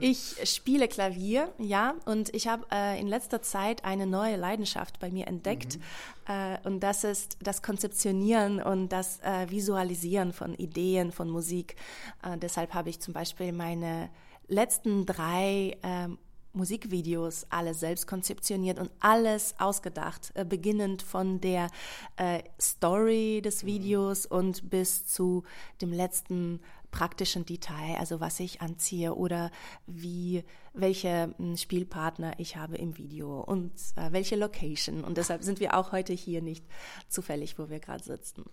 Ich 0.00 0.36
spiele 0.44 0.88
Klavier, 0.88 1.52
ja, 1.58 1.94
und 2.04 2.34
ich 2.34 2.48
habe 2.48 2.66
äh, 2.70 3.00
in 3.00 3.06
letzter 3.06 3.40
Zeit 3.40 3.84
eine 3.84 4.06
neue 4.06 4.36
Leidenschaft 4.36 4.98
bei 4.98 5.10
mir 5.10 5.26
entdeckt. 5.26 5.78
Mhm. 5.78 6.34
Äh, 6.34 6.58
und 6.64 6.80
das 6.80 7.04
ist 7.04 7.38
das 7.40 7.62
Konzeptionieren 7.62 8.60
und 8.60 8.90
das 8.90 9.20
äh, 9.22 9.50
Visualisieren 9.50 10.32
von 10.32 10.54
Ideen, 10.54 11.12
von 11.12 11.30
Musik. 11.30 11.76
Äh, 12.22 12.36
deshalb 12.38 12.74
habe 12.74 12.90
ich 12.90 13.00
zum 13.00 13.14
Beispiel 13.14 13.52
meine 13.52 14.10
letzten 14.48 15.06
drei 15.06 15.76
ähm, 15.82 16.18
Musikvideos 16.54 17.46
alle 17.50 17.74
selbst 17.74 18.06
konzeptioniert 18.06 18.78
und 18.78 18.90
alles 19.00 19.54
ausgedacht, 19.58 20.32
äh, 20.34 20.44
beginnend 20.44 21.02
von 21.02 21.40
der 21.40 21.68
äh, 22.16 22.42
Story 22.60 23.42
des 23.42 23.62
mhm. 23.62 23.66
Videos 23.66 24.26
und 24.26 24.70
bis 24.70 25.06
zu 25.06 25.44
dem 25.80 25.92
letzten 25.92 26.60
praktischen 26.94 27.44
Detail, 27.44 27.96
also 27.98 28.20
was 28.20 28.38
ich 28.38 28.60
anziehe 28.60 29.14
oder 29.16 29.50
wie 29.86 30.44
welche 30.74 31.34
hm, 31.38 31.56
Spielpartner 31.56 32.34
ich 32.38 32.56
habe 32.56 32.76
im 32.76 32.96
Video 32.96 33.40
und 33.40 33.72
äh, 33.96 34.12
welche 34.12 34.36
Location. 34.36 35.02
Und 35.02 35.18
deshalb 35.18 35.42
sind 35.42 35.58
wir 35.58 35.76
auch 35.76 35.90
heute 35.90 36.12
hier 36.12 36.40
nicht 36.40 36.64
zufällig, 37.08 37.58
wo 37.58 37.68
wir 37.68 37.80
gerade 37.80 38.04
sitzen. 38.04 38.44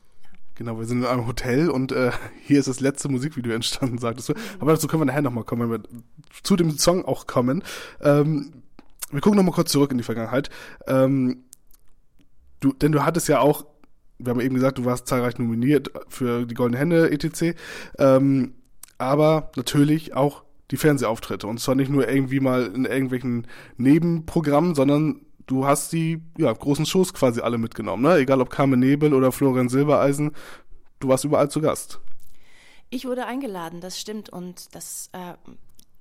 Genau, 0.62 0.78
wir 0.78 0.86
sind 0.86 1.00
in 1.00 1.08
einem 1.08 1.26
Hotel 1.26 1.72
und 1.72 1.92
äh, 1.92 2.12
hier 2.46 2.60
ist 2.60 2.68
das 2.68 2.82
letzte 2.82 3.10
Musikvideo 3.10 3.52
entstanden, 3.52 3.98
sagtest 3.98 4.30
du. 4.30 4.34
Aber 4.60 4.74
dazu 4.74 4.86
können 4.86 5.02
wir 5.02 5.06
nachher 5.08 5.24
nochmal 5.24 5.44
kommen, 5.44 5.72
wenn 5.72 5.82
wir 5.82 5.90
zu 6.44 6.56
dem 6.56 6.78
Song 6.78 7.04
auch 7.04 7.26
kommen. 7.26 7.64
Ähm, 8.00 8.54
wir 9.10 9.22
gucken 9.22 9.38
nochmal 9.38 9.56
kurz 9.56 9.72
zurück 9.72 9.90
in 9.92 9.98
die 9.98 10.04
Vergangenheit. 10.04 10.52
Ähm, 10.86 11.46
du, 12.60 12.74
denn 12.74 12.92
du 12.92 13.04
hattest 13.04 13.28
ja 13.28 13.40
auch, 13.40 13.66
wir 14.20 14.30
haben 14.30 14.40
eben 14.40 14.54
gesagt, 14.54 14.78
du 14.78 14.86
warst 14.86 15.08
zahlreich 15.08 15.40
nominiert 15.40 15.90
für 16.10 16.46
die 16.46 16.54
Goldene 16.54 16.78
Hände 16.78 17.10
etc. 17.10 17.58
Ähm, 17.98 18.54
aber 19.00 19.50
natürlich 19.56 20.14
auch 20.14 20.44
die 20.70 20.78
Fernsehauftritte. 20.78 21.48
Und 21.48 21.60
zwar 21.60 21.74
nicht 21.74 21.90
nur 21.90 22.08
irgendwie 22.08 22.40
mal 22.40 22.68
in 22.68 22.86
irgendwelchen 22.86 23.48
Nebenprogrammen, 23.78 24.76
sondern 24.76 25.22
du 25.48 25.66
hast 25.66 25.92
die 25.94 26.22
ja, 26.38 26.52
großen 26.52 26.86
Shows 26.86 27.14
quasi 27.14 27.42
alle 27.42 27.58
mitgenommen, 27.58 28.04
ne? 28.04 28.18
Egal 28.18 28.42
ob 28.42 28.50
Carmen 28.50 28.80
Nebel 28.80 29.14
oder 29.14 29.32
Florian 29.32 29.70
Silbereisen, 29.70 30.32
du 31.00 31.08
warst 31.08 31.24
überall 31.24 31.50
zu 31.50 31.62
Gast. 31.62 32.00
Ich 32.90 33.06
wurde 33.06 33.26
eingeladen, 33.26 33.80
das 33.80 34.00
stimmt. 34.00 34.30
Und 34.30 34.76
das 34.76 35.10
äh, 35.14 35.34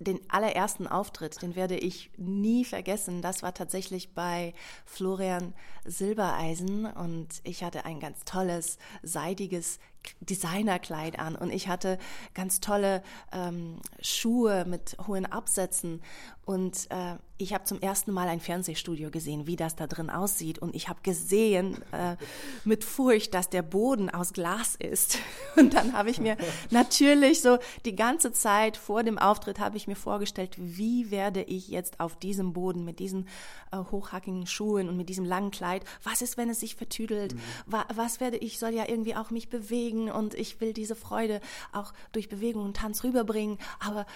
den 0.01 0.19
allerersten 0.29 0.87
Auftritt, 0.87 1.41
den 1.43 1.55
werde 1.55 1.77
ich 1.77 2.11
nie 2.17 2.65
vergessen. 2.65 3.21
Das 3.21 3.43
war 3.43 3.53
tatsächlich 3.53 4.15
bei 4.15 4.55
Florian 4.87 5.53
Silbereisen 5.85 6.87
und 6.87 7.29
ich 7.45 7.63
hatte 7.63 7.85
ein 7.85 8.01
ganz 8.01 8.25
tolles, 8.25 8.79
seidiges 9.03 9.79
Designerkleid 10.21 11.19
an 11.19 11.37
und 11.37 11.51
ich 11.51 11.69
hatte 11.69 11.99
ganz 12.35 12.61
tolle 12.61 13.03
ähm, 13.33 13.79
Schuhe 14.01 14.65
mit 14.67 14.97
hohen 15.07 15.27
Absätzen 15.27 16.03
und 16.45 16.91
äh, 16.91 17.17
ich 17.39 17.55
habe 17.55 17.65
zum 17.65 17.81
ersten 17.81 18.13
Mal 18.13 18.29
ein 18.29 18.41
Fernsehstudio 18.41 19.11
gesehen, 19.11 19.47
wie 19.47 19.57
das 19.57 19.77
da 19.77 19.87
drin 19.87 20.11
aussieht 20.11 20.59
und 20.59 20.75
ich 20.75 20.89
habe 20.89 21.01
gesehen 21.03 21.77
äh, 21.93 22.17
mit 22.65 22.85
Furcht, 22.85 23.35
dass 23.35 23.49
der 23.49 23.63
Boden 23.63 24.11
aus 24.11 24.33
Glas 24.33 24.75
ist 24.77 25.19
und 25.57 25.75
dann 25.75 25.93
habe 25.93 26.11
ich 26.11 26.21
mir 26.21 26.37
natürlich 26.71 27.41
so 27.41 27.59
die 27.85 27.95
ganze 27.95 28.33
Zeit 28.33 28.77
vor 28.77 29.03
dem 29.03 29.19
Auftritt 29.19 29.59
habe 29.59 29.77
ich 29.77 29.87
mir 29.87 29.97
vorgestellt, 29.97 30.57
wie 30.59 31.11
werde 31.11 31.43
ich 31.43 31.69
jetzt 31.69 32.01
auf 32.01 32.19
diesem 32.19 32.53
Boden 32.53 32.85
mit 32.85 32.99
diesen 32.99 33.29
äh, 33.73 33.79
hochhackigen 33.79 34.47
Schuhen 34.47 34.89
und 34.89 34.97
mit 34.97 35.09
diesem 35.09 35.25
langen 35.25 35.51
Kleid, 35.51 35.85
was 36.03 36.23
ist, 36.23 36.37
wenn 36.37 36.51
es 36.51 36.61
sich 36.61 36.75
vertüdelt, 36.75 37.35
mhm. 37.35 37.41
was, 37.67 37.85
was 37.95 38.21
werde 38.21 38.37
ich, 38.37 38.59
soll 38.59 38.75
ja 38.75 38.89
irgendwie 38.89 39.15
auch 39.15 39.31
mich 39.31 39.49
bewegen 39.49 39.90
bewegen 39.91 40.11
und 40.11 40.35
ich 40.35 40.61
will 40.61 40.73
diese 40.73 40.95
Freude 40.95 41.41
auch 41.73 41.93
durch 42.13 42.29
Bewegung 42.29 42.65
und 42.65 42.77
Tanz 42.77 43.05
rüberbringen. 43.05 43.59
Aber 43.81 44.07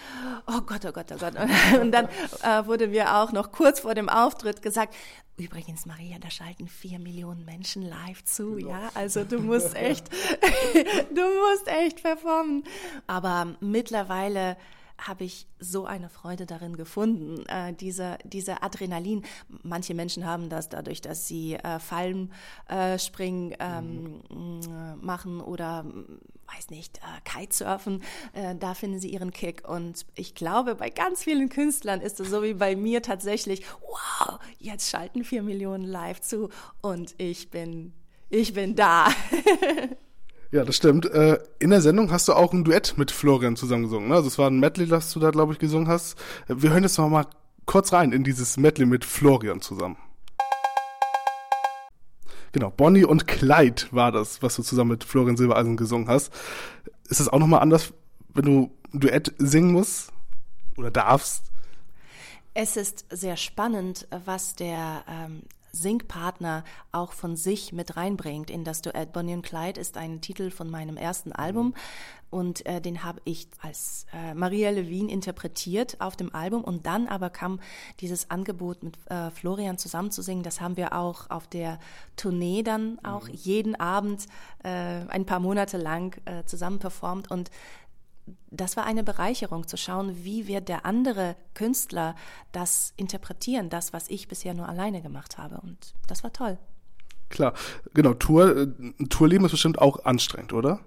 oh 0.47 0.61
Gott, 0.61 0.85
oh 0.85 0.91
Gott, 0.91 1.11
oh 1.13 1.17
Gott. 1.17 1.33
Und 1.81 1.91
dann 1.91 2.07
äh, 2.43 2.65
wurde 2.65 2.87
mir 2.87 3.15
auch 3.17 3.31
noch 3.31 3.51
kurz 3.51 3.81
vor 3.81 3.95
dem 3.95 4.09
Auftritt 4.09 4.61
gesagt, 4.61 4.95
Übrigens, 5.37 5.85
Maria, 5.85 6.17
da 6.17 6.29
schalten 6.29 6.69
vier 6.69 6.97
Millionen 6.97 7.43
Menschen 7.43 7.81
live 7.81 8.23
zu, 8.23 8.57
ja. 8.57 8.89
Also 8.93 9.25
du 9.25 9.39
musst 9.39 9.75
echt, 9.75 10.09
du 11.13 11.21
musst 11.21 11.67
echt 11.67 12.01
performen. 12.01 12.63
Aber 13.05 13.53
mittlerweile 13.59 14.55
habe 14.97 15.23
ich 15.23 15.47
so 15.59 15.85
eine 15.85 16.09
Freude 16.09 16.45
darin 16.45 16.77
gefunden, 16.77 17.45
äh, 17.47 17.73
diese, 17.73 18.17
diese 18.23 18.63
Adrenalin. 18.63 19.23
Manche 19.63 19.93
Menschen 19.93 20.25
haben 20.25 20.49
das 20.49 20.69
dadurch, 20.69 21.01
dass 21.01 21.27
sie 21.27 21.55
äh, 21.55 21.79
Fallen 21.79 22.31
äh, 22.67 22.97
springen 22.97 23.55
ähm, 23.59 24.21
mhm. 24.29 24.99
machen 25.01 25.41
oder 25.41 25.85
weiß 26.55 26.69
nicht, 26.69 26.99
äh, 26.99 27.21
Kitesurfen, 27.23 28.03
äh, 28.33 28.55
da 28.55 28.73
finden 28.73 28.99
sie 28.99 29.09
ihren 29.09 29.31
Kick. 29.31 29.67
Und 29.67 30.05
ich 30.15 30.35
glaube, 30.35 30.75
bei 30.75 30.89
ganz 30.89 31.23
vielen 31.23 31.49
Künstlern 31.49 32.01
ist 32.01 32.19
es 32.19 32.29
so 32.29 32.43
wie 32.43 32.53
bei 32.53 32.75
mir 32.75 33.01
tatsächlich, 33.01 33.63
wow, 33.81 34.39
jetzt 34.59 34.89
schalten 34.89 35.23
vier 35.23 35.43
Millionen 35.43 35.85
live 35.85 36.21
zu 36.21 36.49
und 36.81 37.15
ich 37.17 37.49
bin, 37.49 37.93
ich 38.29 38.53
bin 38.53 38.75
da. 38.75 39.07
Ja, 40.55 40.63
das 40.63 40.77
stimmt. 40.77 41.05
Äh, 41.07 41.37
in 41.59 41.71
der 41.71 41.81
Sendung 41.81 42.11
hast 42.11 42.29
du 42.29 42.33
auch 42.33 42.53
ein 42.53 42.63
Duett 42.63 42.97
mit 42.97 43.11
Florian 43.11 43.57
zusammen 43.57 43.83
gesungen. 43.83 44.07
Ne? 44.07 44.15
Also 44.15 44.29
es 44.29 44.37
war 44.37 44.49
ein 44.49 44.57
Medley, 44.57 44.87
das 44.87 45.11
du 45.11 45.19
da, 45.19 45.31
glaube 45.31 45.51
ich, 45.51 45.59
gesungen 45.59 45.89
hast. 45.89 46.17
Äh, 46.47 46.55
wir 46.59 46.69
hören 46.69 46.83
jetzt 46.83 46.97
noch 46.97 47.09
mal 47.09 47.25
kurz 47.65 47.91
rein 47.91 48.13
in 48.13 48.23
dieses 48.23 48.55
Medley 48.55 48.85
mit 48.85 49.03
Florian 49.03 49.59
zusammen. 49.59 49.97
Genau, 52.53 52.71
Bonnie 52.71 53.03
und 53.03 53.27
Clyde 53.27 53.83
war 53.91 54.13
das, 54.13 54.41
was 54.41 54.55
du 54.55 54.63
zusammen 54.63 54.91
mit 54.91 55.03
Florian 55.03 55.35
Silbereisen 55.35 55.75
gesungen 55.75 56.07
hast. 56.07 56.31
Ist 57.09 57.19
das 57.19 57.27
auch 57.27 57.39
nochmal 57.39 57.59
anders, 57.59 57.91
wenn 58.33 58.45
du 58.45 58.71
ein 58.93 58.99
Duett 59.01 59.33
singen 59.37 59.73
musst 59.73 60.13
oder 60.77 60.89
darfst? 60.89 61.51
Es 62.53 62.77
ist 62.77 63.03
sehr 63.09 63.35
spannend, 63.35 64.07
was 64.23 64.55
der 64.55 65.03
ähm, 65.09 65.41
Singpartner 65.75 66.63
auch 66.91 67.11
von 67.11 67.35
sich 67.35 67.73
mit 67.73 67.97
reinbringt 67.97 68.49
in 68.49 68.63
das 68.63 68.81
Duett. 68.81 69.11
Bonnie 69.13 69.33
und 69.33 69.43
Clyde 69.43 69.79
ist 69.79 69.97
ein 69.97 70.21
Titel 70.21 70.49
von 70.49 70.69
meinem 70.69 70.97
ersten 70.97 71.31
Album 71.31 71.73
und 72.29 72.65
äh, 72.65 72.81
den 72.81 73.03
habe 73.03 73.21
ich 73.23 73.47
als 73.61 74.07
äh, 74.13 74.33
Maria 74.33 74.69
Levine 74.69 75.11
interpretiert 75.11 76.01
auf 76.01 76.15
dem 76.15 76.33
Album 76.33 76.63
und 76.63 76.85
dann 76.85 77.07
aber 77.07 77.29
kam 77.29 77.59
dieses 78.01 78.29
Angebot 78.29 78.83
mit 78.83 78.97
äh, 79.09 79.31
Florian 79.31 79.77
zusammen 79.77 80.11
zu 80.11 80.21
singen. 80.21 80.43
Das 80.43 80.59
haben 80.59 80.75
wir 80.75 80.93
auch 80.93 81.29
auf 81.29 81.47
der 81.47 81.79
Tournee 82.17 82.63
dann 82.63 82.99
auch 83.03 83.27
mhm. 83.27 83.33
jeden 83.33 83.75
Abend 83.75 84.25
äh, 84.63 84.69
ein 84.69 85.25
paar 85.25 85.39
Monate 85.39 85.77
lang 85.77 86.19
äh, 86.25 86.43
zusammen 86.45 86.79
performt 86.79 87.31
und 87.31 87.51
das 88.49 88.75
war 88.77 88.85
eine 88.85 89.03
Bereicherung 89.03 89.67
zu 89.67 89.77
schauen, 89.77 90.23
wie 90.23 90.47
wird 90.47 90.69
der 90.69 90.85
andere 90.85 91.35
Künstler 91.53 92.15
das 92.51 92.93
interpretieren, 92.97 93.69
das, 93.69 93.93
was 93.93 94.09
ich 94.09 94.27
bisher 94.27 94.53
nur 94.53 94.67
alleine 94.67 95.01
gemacht 95.01 95.37
habe. 95.37 95.59
Und 95.61 95.93
das 96.07 96.23
war 96.23 96.33
toll. 96.33 96.57
Klar, 97.29 97.53
genau. 97.93 98.13
Tour, 98.13 98.57
äh, 98.57 98.67
Tourleben 99.09 99.45
ist 99.45 99.51
bestimmt 99.51 99.79
auch 99.79 100.05
anstrengend, 100.05 100.53
oder? 100.53 100.79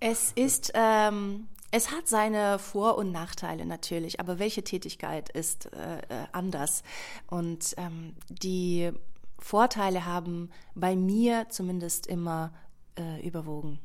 Es 0.00 0.32
ist, 0.32 0.72
ähm, 0.74 1.48
es 1.70 1.90
hat 1.90 2.08
seine 2.08 2.58
Vor- 2.58 2.96
und 2.96 3.12
Nachteile 3.12 3.66
natürlich, 3.66 4.18
aber 4.18 4.38
welche 4.38 4.64
Tätigkeit 4.64 5.28
ist 5.28 5.66
äh, 5.72 5.98
äh 5.98 6.26
anders? 6.32 6.82
Und 7.28 7.74
ähm, 7.76 8.14
die 8.28 8.92
Vorteile 9.38 10.06
haben 10.06 10.50
bei 10.74 10.96
mir 10.96 11.46
zumindest 11.50 12.06
immer 12.06 12.52
äh, 12.98 13.26
überwogen. 13.26 13.78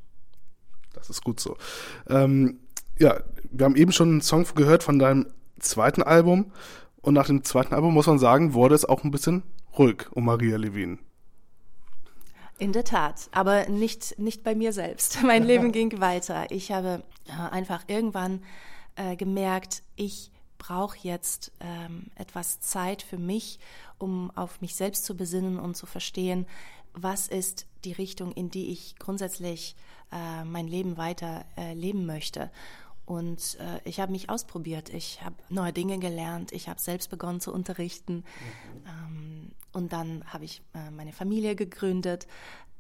Das 0.96 1.10
ist 1.10 1.24
gut 1.24 1.40
so. 1.40 1.58
Ähm, 2.10 2.60
ja, 2.98 3.20
wir 3.52 3.66
haben 3.66 3.76
eben 3.76 3.92
schon 3.92 4.10
einen 4.10 4.22
Song 4.22 4.46
gehört 4.56 4.84
von 4.84 5.00
deinem 5.00 5.28
zweiten 5.60 6.04
Album. 6.04 6.52
Und 7.02 7.14
nach 7.14 7.28
dem 7.28 7.44
zweiten 7.44 7.74
Album 7.74 7.94
muss 7.94 8.08
man 8.08 8.20
sagen, 8.20 8.54
wurde 8.54 8.76
es 8.76 8.86
auch 8.86 9.04
ein 9.04 9.12
bisschen 9.12 9.44
ruhig 9.78 10.08
um 10.12 10.26
Maria 10.26 10.58
Levin. 10.58 11.00
In 12.58 12.72
der 12.72 12.86
Tat, 12.86 13.30
aber 13.32 13.68
nicht, 13.68 14.18
nicht 14.18 14.44
bei 14.44 14.56
mir 14.56 14.72
selbst. 14.72 15.22
Mein 15.24 15.44
Leben 15.44 15.72
ging 15.74 16.00
weiter. 16.00 16.50
Ich 16.50 16.72
habe 16.72 17.04
äh, 17.28 17.54
einfach 17.54 17.84
irgendwann 17.88 18.44
äh, 18.96 19.16
gemerkt, 19.16 19.84
ich 19.96 20.32
brauche 20.58 20.98
jetzt 21.04 21.52
ähm, 21.60 22.08
etwas 22.16 22.62
Zeit 22.62 23.02
für 23.02 23.18
mich, 23.18 23.60
um 23.98 24.32
auf 24.36 24.62
mich 24.62 24.74
selbst 24.76 25.06
zu 25.06 25.16
besinnen 25.16 25.60
und 25.60 25.76
zu 25.76 25.86
verstehen, 25.86 26.48
was 26.94 27.28
ist 27.28 27.68
die 27.84 27.92
Richtung, 27.92 28.32
in 28.32 28.50
die 28.50 28.72
ich 28.72 28.96
grundsätzlich 28.98 29.76
äh, 30.12 30.44
mein 30.44 30.68
Leben 30.68 30.98
weiter 30.98 31.46
äh, 31.58 31.74
leben 31.74 32.06
möchte. 32.06 32.52
Und 33.06 33.58
äh, 33.60 33.88
ich 33.88 34.00
habe 34.00 34.12
mich 34.12 34.30
ausprobiert, 34.30 34.90
ich 34.90 35.24
habe 35.24 35.36
neue 35.50 35.74
Dinge 35.74 36.00
gelernt, 36.00 36.52
ich 36.52 36.68
habe 36.68 36.80
selbst 36.80 37.10
begonnen 37.10 37.40
zu 37.40 37.54
unterrichten. 37.54 38.16
Mhm. 38.16 38.24
Ähm, 38.88 39.52
und 39.74 39.94
dann 39.94 40.24
habe 40.26 40.46
ich 40.46 40.62
äh, 40.74 40.90
meine 40.90 41.14
Familie 41.14 41.56
gegründet. 41.56 42.28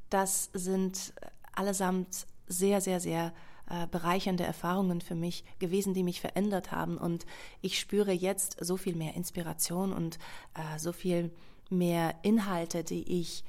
Das 0.10 0.50
sind 0.54 1.14
allesamt 1.54 2.26
sehr, 2.48 2.82
sehr, 2.82 3.00
sehr 3.00 3.34
äh, 3.70 3.88
bereichernde 3.88 4.44
Erfahrungen 4.44 5.02
für 5.02 5.16
mich 5.16 5.44
gewesen, 5.60 5.94
die 5.94 6.04
mich 6.04 6.22
verändert 6.22 6.72
haben. 6.72 6.98
Und 6.98 7.26
ich 7.62 7.80
spüre 7.80 8.12
jetzt 8.12 8.58
so 8.64 8.78
viel 8.78 8.96
mehr 8.96 9.16
Inspiration 9.16 9.94
und 9.94 10.20
äh, 10.54 10.80
so 10.80 10.92
viel 10.92 11.32
mehr 11.70 12.16
Inhalte, 12.24 12.84
die 12.84 13.20
ich 13.20 13.44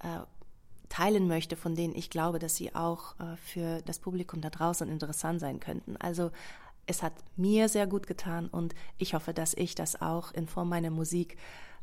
äh, 0.00 0.20
teilen 0.94 1.26
möchte, 1.26 1.56
von 1.56 1.74
denen 1.74 1.92
ich 1.96 2.08
glaube, 2.08 2.38
dass 2.38 2.54
sie 2.54 2.72
auch 2.72 3.18
äh, 3.18 3.36
für 3.36 3.82
das 3.84 3.98
Publikum 3.98 4.40
da 4.40 4.48
draußen 4.48 4.88
interessant 4.88 5.40
sein 5.40 5.58
könnten. 5.58 5.96
Also 5.96 6.30
es 6.86 7.02
hat 7.02 7.14
mir 7.36 7.68
sehr 7.68 7.88
gut 7.88 8.06
getan 8.06 8.46
und 8.46 8.76
ich 8.96 9.14
hoffe, 9.14 9.34
dass 9.34 9.54
ich 9.54 9.74
das 9.74 10.00
auch 10.00 10.30
in 10.32 10.46
Form 10.46 10.68
meiner 10.68 10.90
Musik 10.90 11.36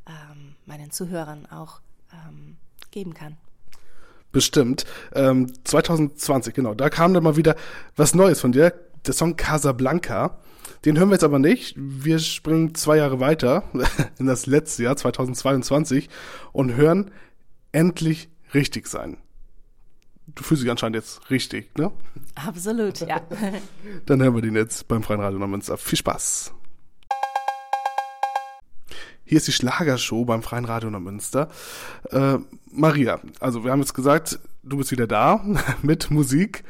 ähm, 0.07 0.55
meinen 0.65 0.91
Zuhörern 0.91 1.45
auch 1.45 1.81
ähm, 2.13 2.55
geben 2.91 3.13
kann. 3.13 3.35
Bestimmt. 4.31 4.85
Ähm, 5.13 5.51
2020, 5.65 6.53
genau, 6.53 6.73
da 6.73 6.89
kam 6.89 7.13
dann 7.13 7.23
mal 7.23 7.35
wieder 7.35 7.57
was 7.97 8.15
Neues 8.15 8.39
von 8.39 8.53
dir, 8.53 8.73
der 9.05 9.13
Song 9.13 9.35
Casablanca. 9.35 10.37
Den 10.85 10.97
hören 10.97 11.09
wir 11.09 11.15
jetzt 11.15 11.25
aber 11.25 11.39
nicht. 11.39 11.75
Wir 11.77 12.19
springen 12.19 12.75
zwei 12.75 12.95
Jahre 12.95 13.19
weiter 13.19 13.63
in 14.19 14.27
das 14.27 14.45
letzte 14.45 14.83
Jahr, 14.83 14.95
2022, 14.95 16.07
und 16.53 16.75
hören 16.75 17.11
endlich 17.73 18.29
richtig 18.53 18.87
sein. 18.87 19.17
Du 20.27 20.43
fühlst 20.43 20.63
dich 20.63 20.71
anscheinend 20.71 20.95
jetzt 20.95 21.29
richtig, 21.29 21.77
ne? 21.77 21.91
Absolut, 22.35 22.99
ja. 23.01 23.21
Dann 24.05 24.21
hören 24.21 24.35
wir 24.35 24.41
den 24.41 24.55
jetzt 24.55 24.87
beim 24.87 25.03
Freien 25.03 25.19
Radio 25.19 25.39
Neumünster. 25.39 25.77
Viel 25.77 25.97
Spaß. 25.97 26.53
Hier 29.25 29.37
ist 29.37 29.47
die 29.47 29.51
Schlagershow 29.51 30.25
beim 30.25 30.43
Freien 30.43 30.65
Radio 30.65 30.89
Neumünster. 30.89 31.49
Äh, 32.09 32.37
Maria, 32.71 33.19
also 33.39 33.63
wir 33.63 33.71
haben 33.71 33.79
jetzt 33.79 33.93
gesagt, 33.93 34.39
du 34.63 34.77
bist 34.77 34.91
wieder 34.91 35.07
da 35.07 35.43
mit 35.81 36.11
Musik. 36.11 36.63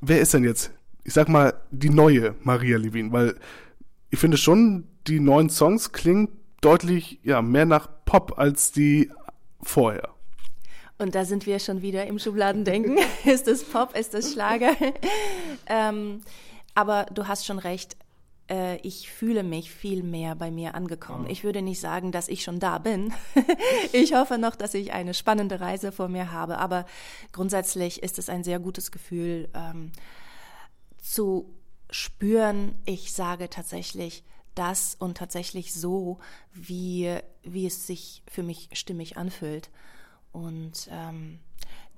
Wer 0.00 0.20
ist 0.20 0.34
denn 0.34 0.44
jetzt, 0.44 0.72
ich 1.04 1.12
sag 1.12 1.28
mal, 1.28 1.54
die 1.70 1.90
neue 1.90 2.34
Maria 2.42 2.78
Levin? 2.78 3.12
Weil 3.12 3.36
ich 4.10 4.18
finde 4.18 4.36
schon, 4.36 4.88
die 5.06 5.20
neuen 5.20 5.50
Songs 5.50 5.92
klingen 5.92 6.28
deutlich 6.60 7.20
ja, 7.22 7.42
mehr 7.42 7.66
nach 7.66 7.88
Pop 8.04 8.38
als 8.38 8.72
die 8.72 9.10
vorher. 9.62 10.13
Und 10.98 11.14
da 11.14 11.24
sind 11.24 11.46
wir 11.46 11.58
schon 11.58 11.82
wieder 11.82 12.06
im 12.06 12.18
Schubladendenken. 12.18 12.98
ist 13.24 13.46
das 13.46 13.64
Pop, 13.64 13.96
ist 13.96 14.14
das 14.14 14.32
Schlager? 14.32 14.74
ähm, 15.66 16.22
aber 16.74 17.06
du 17.12 17.26
hast 17.26 17.46
schon 17.46 17.58
recht. 17.58 17.96
Äh, 18.48 18.76
ich 18.78 19.10
fühle 19.10 19.42
mich 19.42 19.70
viel 19.70 20.02
mehr 20.02 20.34
bei 20.36 20.50
mir 20.50 20.74
angekommen. 20.74 21.28
Ich 21.28 21.42
würde 21.42 21.62
nicht 21.62 21.80
sagen, 21.80 22.12
dass 22.12 22.28
ich 22.28 22.42
schon 22.42 22.60
da 22.60 22.78
bin. 22.78 23.12
ich 23.92 24.14
hoffe 24.14 24.38
noch, 24.38 24.54
dass 24.54 24.74
ich 24.74 24.92
eine 24.92 25.14
spannende 25.14 25.60
Reise 25.60 25.90
vor 25.90 26.08
mir 26.08 26.30
habe. 26.30 26.58
Aber 26.58 26.86
grundsätzlich 27.32 28.02
ist 28.02 28.18
es 28.18 28.28
ein 28.28 28.44
sehr 28.44 28.60
gutes 28.60 28.92
Gefühl, 28.92 29.48
ähm, 29.54 29.90
zu 30.98 31.54
spüren, 31.90 32.74
ich 32.86 33.12
sage 33.12 33.50
tatsächlich 33.50 34.24
das 34.54 34.94
und 34.98 35.16
tatsächlich 35.16 35.74
so, 35.74 36.18
wie, 36.52 37.16
wie 37.42 37.66
es 37.66 37.86
sich 37.86 38.22
für 38.28 38.42
mich 38.42 38.68
stimmig 38.72 39.16
anfühlt. 39.16 39.70
Und 40.34 40.88
ähm, 40.90 41.38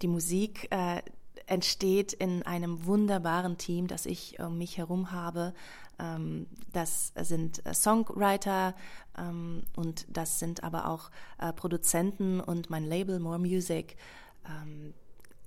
die 0.02 0.08
Musik 0.08 0.68
äh, 0.70 1.00
entsteht 1.46 2.12
in 2.12 2.42
einem 2.42 2.84
wunderbaren 2.84 3.56
Team, 3.56 3.86
das 3.86 4.04
ich 4.04 4.38
um 4.38 4.58
mich 4.58 4.76
herum 4.76 5.10
habe. 5.10 5.54
Ähm, 5.98 6.46
das 6.72 7.12
sind 7.18 7.62
Songwriter 7.72 8.74
ähm, 9.16 9.62
und 9.74 10.06
das 10.08 10.38
sind 10.38 10.62
aber 10.62 10.88
auch 10.88 11.10
äh, 11.38 11.52
Produzenten 11.52 12.40
und 12.40 12.68
mein 12.68 12.84
Label 12.84 13.18
More 13.20 13.38
Music. 13.38 13.96
Ähm, 14.46 14.92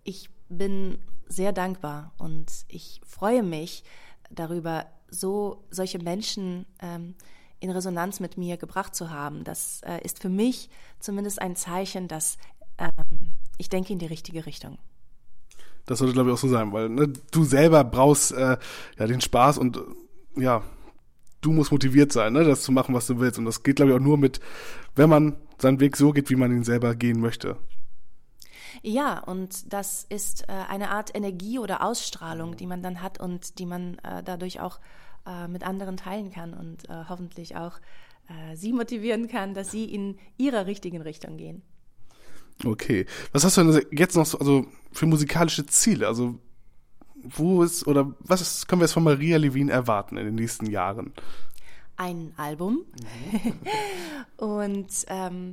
ich 0.03 0.29
bin 0.49 0.97
sehr 1.27 1.53
dankbar 1.53 2.11
und 2.17 2.65
ich 2.69 3.01
freue 3.05 3.43
mich 3.43 3.83
darüber, 4.31 4.87
so 5.11 5.63
solche 5.69 5.99
Menschen 5.99 6.65
ähm, 6.81 7.15
in 7.59 7.71
Resonanz 7.71 8.19
mit 8.19 8.37
mir 8.37 8.57
gebracht 8.57 8.95
zu 8.95 9.11
haben. 9.11 9.43
Das 9.43 9.81
äh, 9.81 10.01
ist 10.03 10.19
für 10.19 10.29
mich 10.29 10.69
zumindest 10.99 11.41
ein 11.41 11.55
Zeichen, 11.55 12.07
dass 12.07 12.37
ähm, 12.79 13.33
ich 13.57 13.69
denke 13.69 13.93
in 13.93 13.99
die 13.99 14.05
richtige 14.05 14.45
Richtung. 14.45 14.77
Das 15.85 15.99
sollte, 15.99 16.13
glaube 16.13 16.29
ich, 16.29 16.33
auch 16.33 16.39
so 16.39 16.47
sein, 16.47 16.71
weil 16.71 16.89
ne, 16.89 17.11
du 17.31 17.43
selber 17.43 17.83
brauchst 17.83 18.31
äh, 18.31 18.57
ja 18.97 19.07
den 19.07 19.21
Spaß 19.21 19.57
und 19.57 19.77
äh, 19.77 20.41
ja, 20.41 20.63
du 21.41 21.51
musst 21.51 21.71
motiviert 21.71 22.11
sein, 22.11 22.33
ne, 22.33 22.43
das 22.43 22.63
zu 22.63 22.71
machen, 22.71 22.93
was 22.93 23.07
du 23.07 23.19
willst. 23.19 23.39
Und 23.39 23.45
das 23.45 23.63
geht, 23.63 23.77
glaube 23.77 23.91
ich, 23.91 23.97
auch 23.97 24.03
nur 24.03 24.17
mit, 24.17 24.39
wenn 24.95 25.09
man 25.09 25.35
seinen 25.57 25.79
Weg 25.79 25.97
so 25.97 26.11
geht, 26.11 26.29
wie 26.29 26.35
man 26.35 26.51
ihn 26.51 26.63
selber 26.63 26.95
gehen 26.95 27.19
möchte. 27.19 27.57
Ja, 28.81 29.19
und 29.19 29.73
das 29.73 30.05
ist 30.07 30.43
äh, 30.43 30.53
eine 30.69 30.91
Art 30.91 31.15
Energie 31.15 31.59
oder 31.59 31.83
Ausstrahlung, 31.83 32.55
die 32.55 32.67
man 32.67 32.81
dann 32.81 33.01
hat 33.01 33.19
und 33.19 33.59
die 33.59 33.65
man 33.65 33.97
äh, 33.99 34.23
dadurch 34.23 34.59
auch 34.59 34.79
äh, 35.25 35.47
mit 35.47 35.65
anderen 35.65 35.97
teilen 35.97 36.31
kann 36.31 36.53
und 36.53 36.89
äh, 36.89 37.05
hoffentlich 37.09 37.55
auch 37.55 37.79
äh, 38.29 38.55
sie 38.55 38.71
motivieren 38.73 39.27
kann, 39.27 39.53
dass 39.53 39.71
sie 39.71 39.85
in 39.85 40.17
ihrer 40.37 40.65
richtigen 40.65 41.01
Richtung 41.01 41.37
gehen. 41.37 41.61
Okay. 42.65 43.05
Was 43.31 43.43
hast 43.43 43.57
du 43.57 43.63
denn 43.63 43.85
jetzt 43.91 44.15
noch 44.15 44.25
so, 44.25 44.39
also 44.39 44.65
für 44.91 45.05
musikalische 45.05 45.65
Ziele? 45.65 46.07
Also 46.07 46.39
wo 47.23 47.63
ist 47.63 47.85
oder 47.87 48.13
was 48.19 48.41
ist, 48.41 48.67
können 48.67 48.81
wir 48.81 48.85
jetzt 48.85 48.93
von 48.93 49.03
Maria 49.03 49.37
Levin 49.37 49.69
erwarten 49.69 50.17
in 50.17 50.25
den 50.25 50.35
nächsten 50.35 50.67
Jahren? 50.67 51.13
Ein 51.97 52.33
Album 52.37 52.85
mhm. 53.31 53.53
und 54.37 54.87
ähm, 55.07 55.51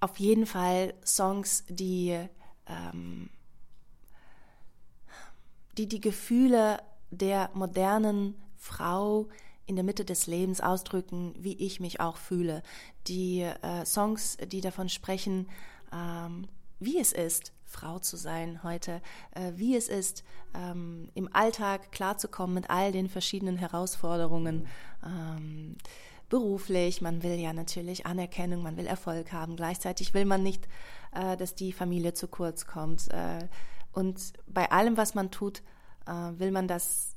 auf 0.00 0.18
jeden 0.18 0.46
Fall 0.46 0.94
Songs, 1.04 1.64
die 1.68 2.18
ähm, 2.66 3.30
die 5.76 5.88
die 5.88 6.00
Gefühle 6.00 6.78
der 7.10 7.50
modernen 7.54 8.34
Frau 8.56 9.28
in 9.66 9.76
der 9.76 9.84
Mitte 9.84 10.04
des 10.04 10.26
Lebens 10.26 10.60
ausdrücken, 10.60 11.34
wie 11.38 11.54
ich 11.54 11.80
mich 11.80 12.00
auch 12.00 12.16
fühle. 12.16 12.62
Die 13.06 13.40
äh, 13.40 13.84
Songs, 13.84 14.36
die 14.46 14.60
davon 14.60 14.88
sprechen, 14.88 15.48
ähm, 15.92 16.46
wie 16.80 16.98
es 16.98 17.12
ist, 17.12 17.52
Frau 17.64 17.98
zu 17.98 18.16
sein 18.16 18.62
heute, 18.62 19.00
äh, 19.32 19.52
wie 19.56 19.76
es 19.76 19.88
ist, 19.88 20.22
ähm, 20.54 21.08
im 21.14 21.28
Alltag 21.34 21.92
klarzukommen 21.92 22.54
mit 22.54 22.70
all 22.70 22.92
den 22.92 23.08
verschiedenen 23.08 23.56
Herausforderungen. 23.56 24.66
Ähm, 25.04 25.76
beruflich, 26.28 27.00
man 27.00 27.22
will 27.22 27.38
ja 27.38 27.52
natürlich 27.52 28.06
Anerkennung, 28.06 28.62
man 28.62 28.76
will 28.76 28.86
Erfolg 28.86 29.32
haben, 29.32 29.56
gleichzeitig 29.56 30.14
will 30.14 30.24
man 30.24 30.42
nicht, 30.42 30.66
äh, 31.12 31.36
dass 31.36 31.54
die 31.54 31.72
Familie 31.72 32.14
zu 32.14 32.28
kurz 32.28 32.66
kommt. 32.66 33.10
Äh, 33.12 33.48
und 33.92 34.32
bei 34.46 34.70
allem, 34.70 34.96
was 34.96 35.14
man 35.14 35.30
tut, 35.30 35.62
äh, 36.06 36.12
will 36.38 36.50
man 36.50 36.68
das 36.68 37.13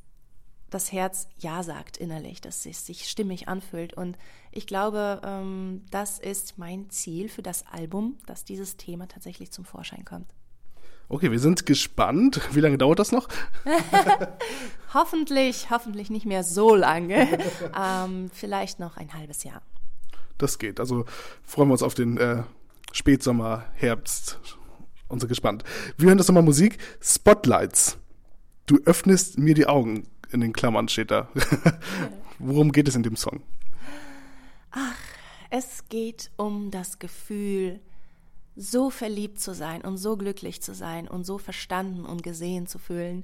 das 0.70 0.92
Herz 0.92 1.28
Ja 1.38 1.64
sagt 1.64 1.98
innerlich, 1.98 2.42
dass 2.42 2.66
es 2.66 2.86
sich 2.86 3.10
stimmig 3.10 3.48
anfühlt. 3.48 3.94
Und 3.94 4.18
ich 4.52 4.68
glaube, 4.68 5.22
ähm, 5.24 5.86
das 5.92 6.20
ist 6.20 6.58
mein 6.58 6.90
Ziel 6.90 7.30
für 7.30 7.42
das 7.42 7.66
Album, 7.68 8.18
dass 8.26 8.44
dieses 8.44 8.78
Thema 8.78 9.08
tatsächlich 9.08 9.52
zum 9.52 9.66
Vorschein 9.66 10.04
kommt. 10.04 10.34
Okay, 11.10 11.32
wir 11.32 11.40
sind 11.40 11.66
gespannt. 11.66 12.42
Wie 12.52 12.60
lange 12.60 12.78
dauert 12.78 13.00
das 13.00 13.14
noch? 13.14 13.30
hoffentlich, 14.94 15.70
hoffentlich 15.70 16.10
nicht 16.10 16.26
mehr 16.26 16.44
so 16.44 16.76
lange. 16.76 17.40
ähm, 17.80 18.30
vielleicht 18.34 18.80
noch 18.80 18.98
ein 18.98 19.14
halbes 19.14 19.44
Jahr. 19.44 19.62
Das 20.38 20.60
geht. 20.60 20.80
Also 20.80 21.06
freuen 21.44 21.70
wir 21.70 21.74
uns 21.74 21.84
auf 21.84 21.94
den 21.94 22.18
äh, 22.18 22.44
Spätsommer, 22.92 23.66
Herbst 23.74 24.40
und 25.08 25.20
sind 25.22 25.30
gespannt. 25.30 25.64
Wir 25.98 26.10
hören 26.10 26.18
das 26.18 26.28
nochmal 26.28 26.44
Musik. 26.44 26.78
Spotlights. 27.02 27.98
Du 28.66 28.80
öffnest 28.84 29.40
mir 29.40 29.54
die 29.54 29.66
Augen 29.66 30.04
in 30.32 30.42
den 30.42 30.54
Klammern 30.54 30.88
steht 30.88 31.12
da. 31.12 31.30
Worum 32.40 32.72
geht 32.72 32.88
es 32.88 32.96
in 32.96 33.04
dem 33.04 33.16
Song? 33.16 33.42
Ach, 34.72 34.98
es 35.50 35.88
geht 35.90 36.32
um 36.38 36.72
das 36.72 37.00
Gefühl, 37.00 37.80
so 38.56 38.90
verliebt 38.90 39.40
zu 39.40 39.54
sein 39.54 39.82
und 39.82 39.98
so 39.98 40.18
glücklich 40.18 40.62
zu 40.62 40.74
sein 40.74 41.08
und 41.08 41.26
so 41.26 41.38
verstanden 41.38 42.06
und 42.06 42.24
gesehen 42.24 42.68
zu 42.68 42.80
fühlen. 42.80 43.24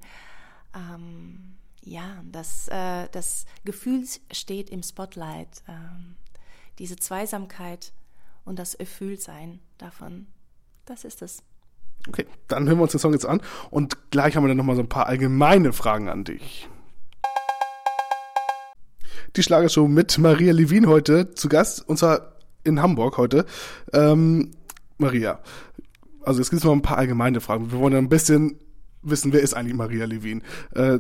Ähm, 0.76 1.56
ja, 1.82 2.24
das, 2.32 2.68
äh, 2.70 3.08
das 3.12 3.46
Gefühl 3.66 4.06
steht 4.32 4.70
im 4.70 4.84
Spotlight. 4.84 5.64
Ähm, 5.68 6.16
diese 6.80 6.96
Zweisamkeit 6.96 7.94
und 8.46 8.60
das 8.60 8.74
Erfülltsein 8.74 9.60
davon, 9.78 10.28
das 10.86 11.04
ist 11.04 11.22
es. 11.22 11.44
Okay, 12.08 12.26
dann 12.48 12.68
hören 12.68 12.78
wir 12.78 12.84
uns 12.84 12.92
den 12.92 13.00
Song 13.00 13.14
jetzt 13.14 13.26
an 13.26 13.42
und 13.70 14.12
gleich 14.12 14.36
haben 14.36 14.44
wir 14.44 14.50
dann 14.50 14.58
nochmal 14.58 14.76
so 14.76 14.82
ein 14.82 14.90
paar 14.90 15.08
allgemeine 15.08 15.72
Fragen 15.72 16.10
an 16.10 16.24
dich 16.26 16.68
die 19.36 19.44
Schlagershow 19.44 19.88
mit 19.88 20.18
Maria 20.18 20.54
Levin 20.54 20.88
heute 20.88 21.34
zu 21.34 21.50
Gast, 21.50 21.88
und 21.88 21.98
zwar 21.98 22.34
in 22.64 22.82
Hamburg 22.82 23.18
heute. 23.18 23.46
Ähm, 23.92 24.52
Maria, 24.98 25.40
also 26.22 26.40
jetzt 26.40 26.50
gibt 26.50 26.62
es 26.62 26.66
noch 26.66 26.74
ein 26.74 26.82
paar 26.82 26.98
allgemeine 26.98 27.42
Fragen. 27.42 27.72
Wir 27.72 27.80
wollen 27.80 27.94
ja 27.94 28.00
ein 28.00 28.10
bisschen 28.10 28.60
wissen, 29.02 29.34
wer 29.34 29.42
ist 29.42 29.54
eigentlich 29.54 29.76
Maria 29.76 30.06
Levin? 30.06 30.44
Äh, 30.74 31.00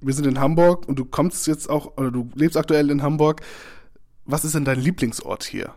wir 0.00 0.14
sind 0.14 0.26
in 0.26 0.40
Hamburg 0.40 0.88
und 0.88 0.98
du 0.98 1.04
kommst 1.04 1.46
jetzt 1.46 1.68
auch, 1.68 1.96
oder 1.96 2.10
du 2.10 2.30
lebst 2.34 2.56
aktuell 2.56 2.90
in 2.90 3.02
Hamburg. 3.02 3.42
Was 4.24 4.44
ist 4.44 4.54
denn 4.54 4.64
dein 4.64 4.80
Lieblingsort 4.80 5.44
hier? 5.44 5.74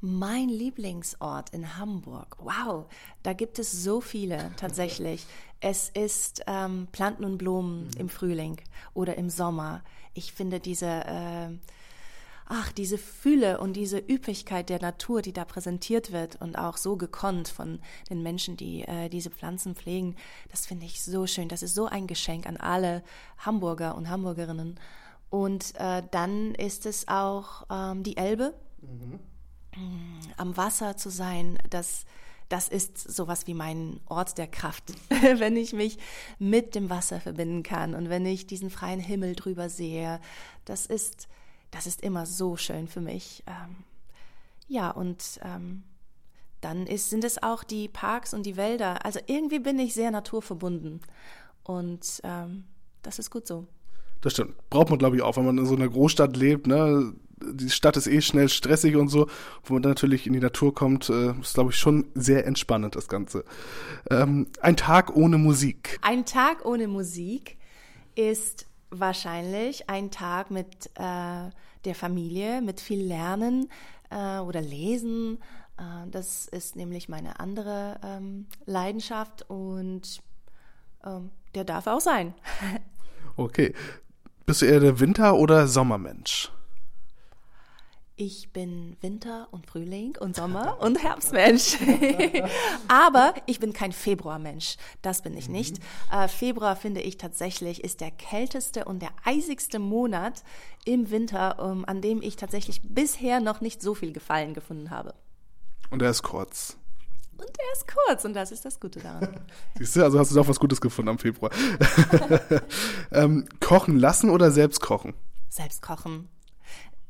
Mein 0.00 0.48
Lieblingsort 0.48 1.50
in 1.50 1.76
Hamburg. 1.76 2.36
Wow, 2.38 2.86
da 3.24 3.32
gibt 3.32 3.58
es 3.58 3.72
so 3.72 4.00
viele 4.00 4.52
tatsächlich. 4.56 5.26
Es 5.58 5.88
ist 5.88 6.44
ähm, 6.46 6.86
Planten 6.92 7.24
und 7.24 7.36
Blumen 7.36 7.86
mhm. 7.86 7.90
im 7.98 8.08
Frühling 8.08 8.60
oder 8.94 9.16
im 9.16 9.28
Sommer. 9.28 9.82
Ich 10.14 10.32
finde 10.32 10.60
diese, 10.60 10.86
äh, 10.86 11.48
ach, 12.46 12.70
diese 12.70 12.96
Fülle 12.96 13.58
und 13.58 13.72
diese 13.72 13.98
Üppigkeit 13.98 14.68
der 14.68 14.80
Natur, 14.80 15.20
die 15.20 15.32
da 15.32 15.44
präsentiert 15.44 16.12
wird 16.12 16.40
und 16.40 16.56
auch 16.56 16.76
so 16.76 16.96
gekonnt 16.96 17.48
von 17.48 17.80
den 18.08 18.22
Menschen, 18.22 18.56
die 18.56 18.82
äh, 18.82 19.08
diese 19.08 19.30
Pflanzen 19.30 19.74
pflegen, 19.74 20.14
das 20.52 20.64
finde 20.64 20.86
ich 20.86 21.02
so 21.02 21.26
schön. 21.26 21.48
Das 21.48 21.64
ist 21.64 21.74
so 21.74 21.86
ein 21.86 22.06
Geschenk 22.06 22.46
an 22.46 22.56
alle 22.56 23.02
Hamburger 23.38 23.96
und 23.96 24.08
Hamburgerinnen. 24.08 24.78
Und 25.28 25.74
äh, 25.74 26.04
dann 26.12 26.54
ist 26.54 26.86
es 26.86 27.08
auch 27.08 27.66
ähm, 27.68 28.04
die 28.04 28.16
Elbe. 28.16 28.54
Mhm 28.80 29.18
am 30.36 30.56
Wasser 30.56 30.96
zu 30.96 31.10
sein, 31.10 31.58
das, 31.70 32.04
das 32.48 32.68
ist 32.68 32.98
sowas 32.98 33.46
wie 33.46 33.54
mein 33.54 34.00
Ort 34.06 34.38
der 34.38 34.46
Kraft, 34.46 34.84
wenn 35.08 35.56
ich 35.56 35.72
mich 35.72 35.98
mit 36.38 36.74
dem 36.74 36.90
Wasser 36.90 37.20
verbinden 37.20 37.62
kann 37.62 37.94
und 37.94 38.08
wenn 38.08 38.24
ich 38.26 38.46
diesen 38.46 38.70
freien 38.70 39.00
Himmel 39.00 39.34
drüber 39.34 39.68
sehe. 39.68 40.20
Das 40.64 40.86
ist, 40.86 41.28
das 41.70 41.86
ist 41.86 42.02
immer 42.02 42.26
so 42.26 42.56
schön 42.56 42.88
für 42.88 43.00
mich. 43.00 43.42
Ähm, 43.46 43.76
ja, 44.68 44.90
und 44.90 45.40
ähm, 45.42 45.82
dann 46.60 46.86
ist, 46.86 47.10
sind 47.10 47.24
es 47.24 47.42
auch 47.42 47.64
die 47.64 47.88
Parks 47.88 48.34
und 48.34 48.44
die 48.44 48.56
Wälder. 48.56 49.04
Also 49.04 49.20
irgendwie 49.26 49.60
bin 49.60 49.78
ich 49.78 49.94
sehr 49.94 50.10
naturverbunden 50.10 51.00
und 51.62 52.20
ähm, 52.24 52.64
das 53.02 53.18
ist 53.18 53.30
gut 53.30 53.46
so. 53.46 53.66
Das 54.20 54.32
stimmt. 54.32 54.56
Braucht 54.68 54.90
man, 54.90 54.98
glaube 54.98 55.16
ich, 55.16 55.22
auch, 55.22 55.36
wenn 55.36 55.46
man 55.46 55.58
in 55.58 55.66
so 55.66 55.76
einer 55.76 55.88
Großstadt 55.88 56.36
lebt. 56.36 56.66
Ne? 56.66 57.14
Die 57.40 57.70
Stadt 57.70 57.96
ist 57.96 58.06
eh 58.06 58.20
schnell 58.20 58.48
stressig 58.48 58.96
und 58.96 59.08
so. 59.08 59.28
Wo 59.64 59.74
man 59.74 59.82
dann 59.82 59.90
natürlich 59.90 60.26
in 60.26 60.32
die 60.32 60.40
Natur 60.40 60.74
kommt, 60.74 61.08
äh, 61.08 61.32
ist, 61.40 61.54
glaube 61.54 61.70
ich, 61.70 61.76
schon 61.76 62.06
sehr 62.14 62.46
entspannend, 62.46 62.96
das 62.96 63.08
Ganze. 63.08 63.44
Ähm, 64.10 64.48
ein 64.60 64.76
Tag 64.76 65.14
ohne 65.16 65.38
Musik. 65.38 65.98
Ein 66.02 66.24
Tag 66.24 66.64
ohne 66.64 66.88
Musik 66.88 67.56
ist 68.14 68.66
wahrscheinlich 68.90 69.88
ein 69.88 70.10
Tag 70.10 70.50
mit 70.50 70.90
äh, 70.94 71.50
der 71.84 71.94
Familie, 71.94 72.62
mit 72.62 72.80
viel 72.80 73.04
Lernen 73.04 73.68
äh, 74.10 74.38
oder 74.38 74.60
Lesen. 74.60 75.38
Äh, 75.78 76.10
das 76.10 76.46
ist 76.46 76.76
nämlich 76.76 77.08
meine 77.08 77.40
andere 77.40 78.00
ähm, 78.02 78.46
Leidenschaft 78.66 79.48
und 79.48 80.20
ähm, 81.04 81.30
der 81.54 81.64
darf 81.64 81.86
auch 81.86 82.00
sein. 82.00 82.34
Okay. 83.36 83.72
Bist 84.46 84.62
du 84.62 84.66
eher 84.66 84.80
der 84.80 84.98
Winter- 84.98 85.36
oder 85.36 85.68
Sommermensch? 85.68 86.50
Ich 88.20 88.52
bin 88.52 88.96
Winter 89.00 89.46
und 89.52 89.66
Frühling 89.66 90.16
und 90.18 90.34
Sommer 90.34 90.78
und 90.80 91.00
Herbstmensch. 91.00 91.78
Aber 92.88 93.32
ich 93.46 93.60
bin 93.60 93.72
kein 93.72 93.92
Februarmensch. 93.92 94.76
Das 95.02 95.22
bin 95.22 95.36
ich 95.36 95.46
mhm. 95.46 95.54
nicht. 95.54 95.76
Äh, 96.10 96.26
Februar 96.26 96.74
finde 96.74 97.00
ich 97.00 97.16
tatsächlich 97.16 97.84
ist 97.84 98.00
der 98.00 98.10
kälteste 98.10 98.86
und 98.86 99.02
der 99.02 99.10
eisigste 99.24 99.78
Monat 99.78 100.42
im 100.84 101.12
Winter, 101.12 101.62
um, 101.64 101.84
an 101.84 102.02
dem 102.02 102.20
ich 102.20 102.34
tatsächlich 102.34 102.80
bisher 102.82 103.38
noch 103.38 103.60
nicht 103.60 103.82
so 103.82 103.94
viel 103.94 104.12
Gefallen 104.12 104.52
gefunden 104.52 104.90
habe. 104.90 105.14
Und 105.90 106.02
er 106.02 106.10
ist 106.10 106.24
kurz. 106.24 106.76
Und 107.36 107.56
er 107.56 107.72
ist 107.72 107.86
kurz 107.86 108.24
und 108.24 108.34
das 108.34 108.50
ist 108.50 108.64
das 108.64 108.80
Gute 108.80 108.98
daran. 108.98 109.38
Siehst 109.78 109.94
du, 109.94 110.02
also 110.02 110.18
hast 110.18 110.32
du 110.32 110.34
doch 110.34 110.48
was 110.48 110.58
Gutes 110.58 110.80
gefunden 110.80 111.10
am 111.10 111.20
Februar. 111.20 111.52
ähm, 113.12 113.48
kochen 113.60 113.96
lassen 113.96 114.28
oder 114.28 114.50
selbst 114.50 114.80
kochen? 114.80 115.14
Selbst 115.50 115.82
kochen. 115.82 116.28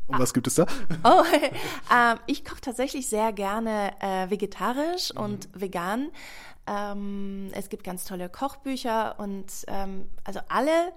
Und 0.08 0.18
was 0.18 0.34
gibt 0.34 0.46
es 0.46 0.56
da? 0.56 0.66
Oh, 1.04 1.22
äh, 1.32 2.16
ich 2.26 2.44
koche 2.44 2.60
tatsächlich 2.60 3.08
sehr 3.08 3.32
gerne 3.32 3.92
äh, 4.00 4.30
vegetarisch 4.30 5.14
mhm. 5.14 5.20
und 5.20 5.48
vegan. 5.54 6.10
Ähm, 6.66 7.48
es 7.52 7.68
gibt 7.68 7.84
ganz 7.84 8.04
tolle 8.04 8.28
Kochbücher 8.28 9.18
und 9.18 9.46
ähm, 9.68 10.06
also 10.24 10.40
alle, 10.48 10.92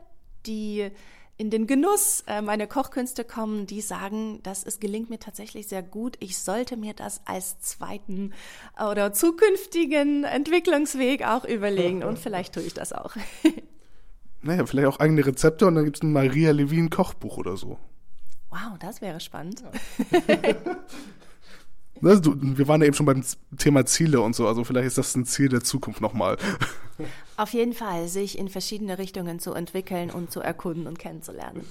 die 0.45 0.91
in 1.37 1.49
den 1.49 1.65
Genuss 1.65 2.23
äh, 2.27 2.41
meiner 2.41 2.67
Kochkünste 2.67 3.23
kommen, 3.23 3.65
die 3.65 3.81
sagen, 3.81 4.41
dass 4.43 4.63
es 4.63 4.79
gelingt 4.79 5.09
mir 5.09 5.19
tatsächlich 5.19 5.67
sehr 5.67 5.81
gut. 5.81 6.15
Ich 6.19 6.37
sollte 6.37 6.77
mir 6.77 6.93
das 6.93 7.21
als 7.25 7.59
zweiten 7.61 8.31
oder 8.79 9.11
zukünftigen 9.11 10.23
Entwicklungsweg 10.23 11.25
auch 11.25 11.43
überlegen 11.43 12.03
und 12.03 12.19
vielleicht 12.19 12.53
tue 12.53 12.63
ich 12.63 12.73
das 12.73 12.93
auch. 12.93 13.15
naja, 14.41 14.65
vielleicht 14.65 14.87
auch 14.87 14.99
eigene 14.99 15.25
Rezepte 15.25 15.65
und 15.65 15.75
dann 15.75 15.85
gibt 15.85 15.97
es 15.97 16.03
ein 16.03 16.13
Maria 16.13 16.51
Levin 16.51 16.89
Kochbuch 16.89 17.37
oder 17.37 17.57
so. 17.57 17.77
Wow, 18.51 18.77
das 18.79 19.01
wäre 19.01 19.19
spannend. 19.21 19.63
Ja. 20.01 20.51
du, 22.19 22.35
wir 22.57 22.67
waren 22.67 22.81
ja 22.81 22.87
eben 22.87 22.95
schon 22.95 23.05
beim 23.05 23.23
Thema 23.57 23.85
Ziele 23.85 24.19
und 24.19 24.35
so, 24.35 24.45
also 24.47 24.65
vielleicht 24.65 24.87
ist 24.87 24.97
das 24.97 25.15
ein 25.15 25.25
Ziel 25.25 25.47
der 25.47 25.63
Zukunft 25.63 26.01
nochmal. 26.01 26.37
Auf 27.37 27.53
jeden 27.53 27.73
Fall, 27.73 28.09
sich 28.09 28.37
in 28.37 28.49
verschiedene 28.49 28.97
Richtungen 28.97 29.39
zu 29.39 29.53
entwickeln 29.53 30.11
und 30.11 30.31
zu 30.31 30.41
erkunden 30.41 30.85
und 30.85 30.99
kennenzulernen. 30.99 31.65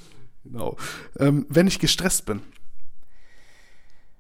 Genau. 0.44 0.76
Ähm, 1.18 1.44
wenn 1.50 1.66
ich 1.66 1.78
gestresst 1.78 2.24
bin. 2.24 2.40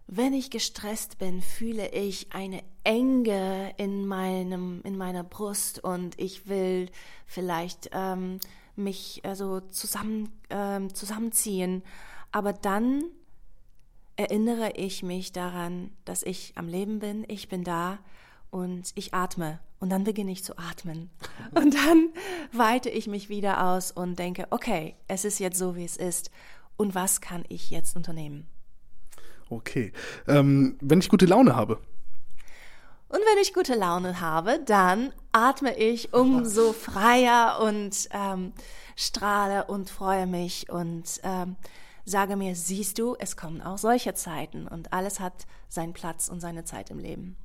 Wenn 0.06 0.34
ich 0.34 0.50
gestresst 0.50 1.18
bin, 1.18 1.40
fühle 1.40 1.88
ich 1.92 2.32
eine 2.32 2.62
Enge 2.84 3.72
in 3.78 4.06
meinem, 4.06 4.82
in 4.84 4.98
meiner 4.98 5.24
Brust 5.24 5.82
und 5.82 6.18
ich 6.20 6.46
will 6.46 6.90
vielleicht 7.26 7.90
ähm, 7.92 8.38
mich 8.76 9.20
also 9.24 9.60
zusammen, 9.60 10.28
ähm, 10.50 10.92
zusammenziehen 10.92 11.82
aber 12.32 12.52
dann 12.52 13.04
erinnere 14.16 14.72
ich 14.76 15.02
mich 15.02 15.32
daran, 15.32 15.90
dass 16.04 16.22
ich 16.22 16.52
am 16.56 16.68
Leben 16.68 16.98
bin, 16.98 17.24
ich 17.28 17.48
bin 17.48 17.64
da 17.64 17.98
und 18.50 18.92
ich 18.94 19.14
atme. 19.14 19.60
Und 19.78 19.88
dann 19.88 20.04
beginne 20.04 20.30
ich 20.30 20.44
zu 20.44 20.58
atmen. 20.58 21.08
Und 21.54 21.74
dann 21.74 22.10
weite 22.52 22.90
ich 22.90 23.06
mich 23.06 23.30
wieder 23.30 23.64
aus 23.66 23.90
und 23.92 24.18
denke, 24.18 24.46
okay, 24.50 24.94
es 25.08 25.24
ist 25.24 25.38
jetzt 25.38 25.56
so, 25.56 25.74
wie 25.74 25.86
es 25.86 25.96
ist. 25.96 26.30
Und 26.76 26.94
was 26.94 27.22
kann 27.22 27.44
ich 27.48 27.70
jetzt 27.70 27.96
unternehmen? 27.96 28.46
Okay. 29.48 29.94
Ähm, 30.28 30.76
wenn 30.82 30.98
ich 30.98 31.08
gute 31.08 31.24
Laune 31.24 31.56
habe. 31.56 31.78
Und 33.08 33.20
wenn 33.20 33.42
ich 33.42 33.54
gute 33.54 33.74
Laune 33.74 34.20
habe, 34.20 34.60
dann 34.66 35.12
atme 35.32 35.76
ich 35.78 36.12
umso 36.12 36.74
freier 36.74 37.58
und 37.62 38.08
ähm, 38.12 38.52
strahle 38.96 39.64
und 39.64 39.88
freue 39.88 40.26
mich 40.26 40.68
und 40.68 41.20
ähm, 41.22 41.56
sage 42.04 42.36
mir, 42.36 42.54
siehst 42.54 42.98
du, 42.98 43.16
es 43.18 43.36
kommen 43.36 43.60
auch 43.60 43.78
solche 43.78 44.14
Zeiten 44.14 44.66
und 44.66 44.92
alles 44.92 45.20
hat 45.20 45.46
seinen 45.68 45.92
Platz 45.92 46.28
und 46.28 46.40
seine 46.40 46.64
Zeit 46.64 46.90
im 46.90 46.98
Leben. 46.98 47.36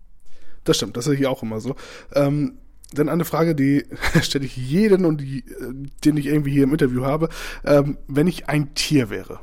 Das 0.63 0.77
stimmt, 0.77 0.97
das 0.97 1.07
ist 1.07 1.17
hier 1.17 1.29
auch 1.29 1.43
immer 1.43 1.59
so. 1.59 1.75
Ähm, 2.13 2.57
dann 2.93 3.09
eine 3.09 3.25
Frage, 3.25 3.55
die 3.55 3.85
stelle 4.21 4.45
ich 4.45 4.57
jeden 4.57 5.05
und 5.05 5.21
die, 5.21 5.39
äh, 5.39 5.73
den 6.03 6.17
ich 6.17 6.27
irgendwie 6.27 6.51
hier 6.51 6.63
im 6.63 6.71
Interview 6.71 7.03
habe. 7.05 7.29
Ähm, 7.63 7.97
wenn 8.07 8.27
ich 8.27 8.49
ein 8.49 8.73
Tier 8.75 9.09
wäre. 9.09 9.39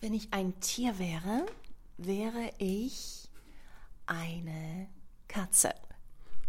Wenn 0.00 0.14
ich 0.14 0.32
ein 0.32 0.58
Tier 0.60 0.98
wäre, 0.98 1.46
wäre 1.96 2.50
ich 2.58 3.28
eine 4.06 4.88
Katze. 5.28 5.70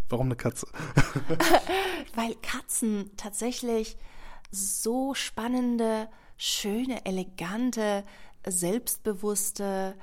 Warum 0.10 0.28
eine 0.28 0.36
Katze? 0.36 0.68
Weil 2.16 2.36
Katzen 2.42 3.12
tatsächlich 3.18 3.98
so 4.52 5.14
spannende 5.14 6.08
schöne, 6.38 7.06
elegante, 7.06 8.04
selbstbewusste 8.46 9.96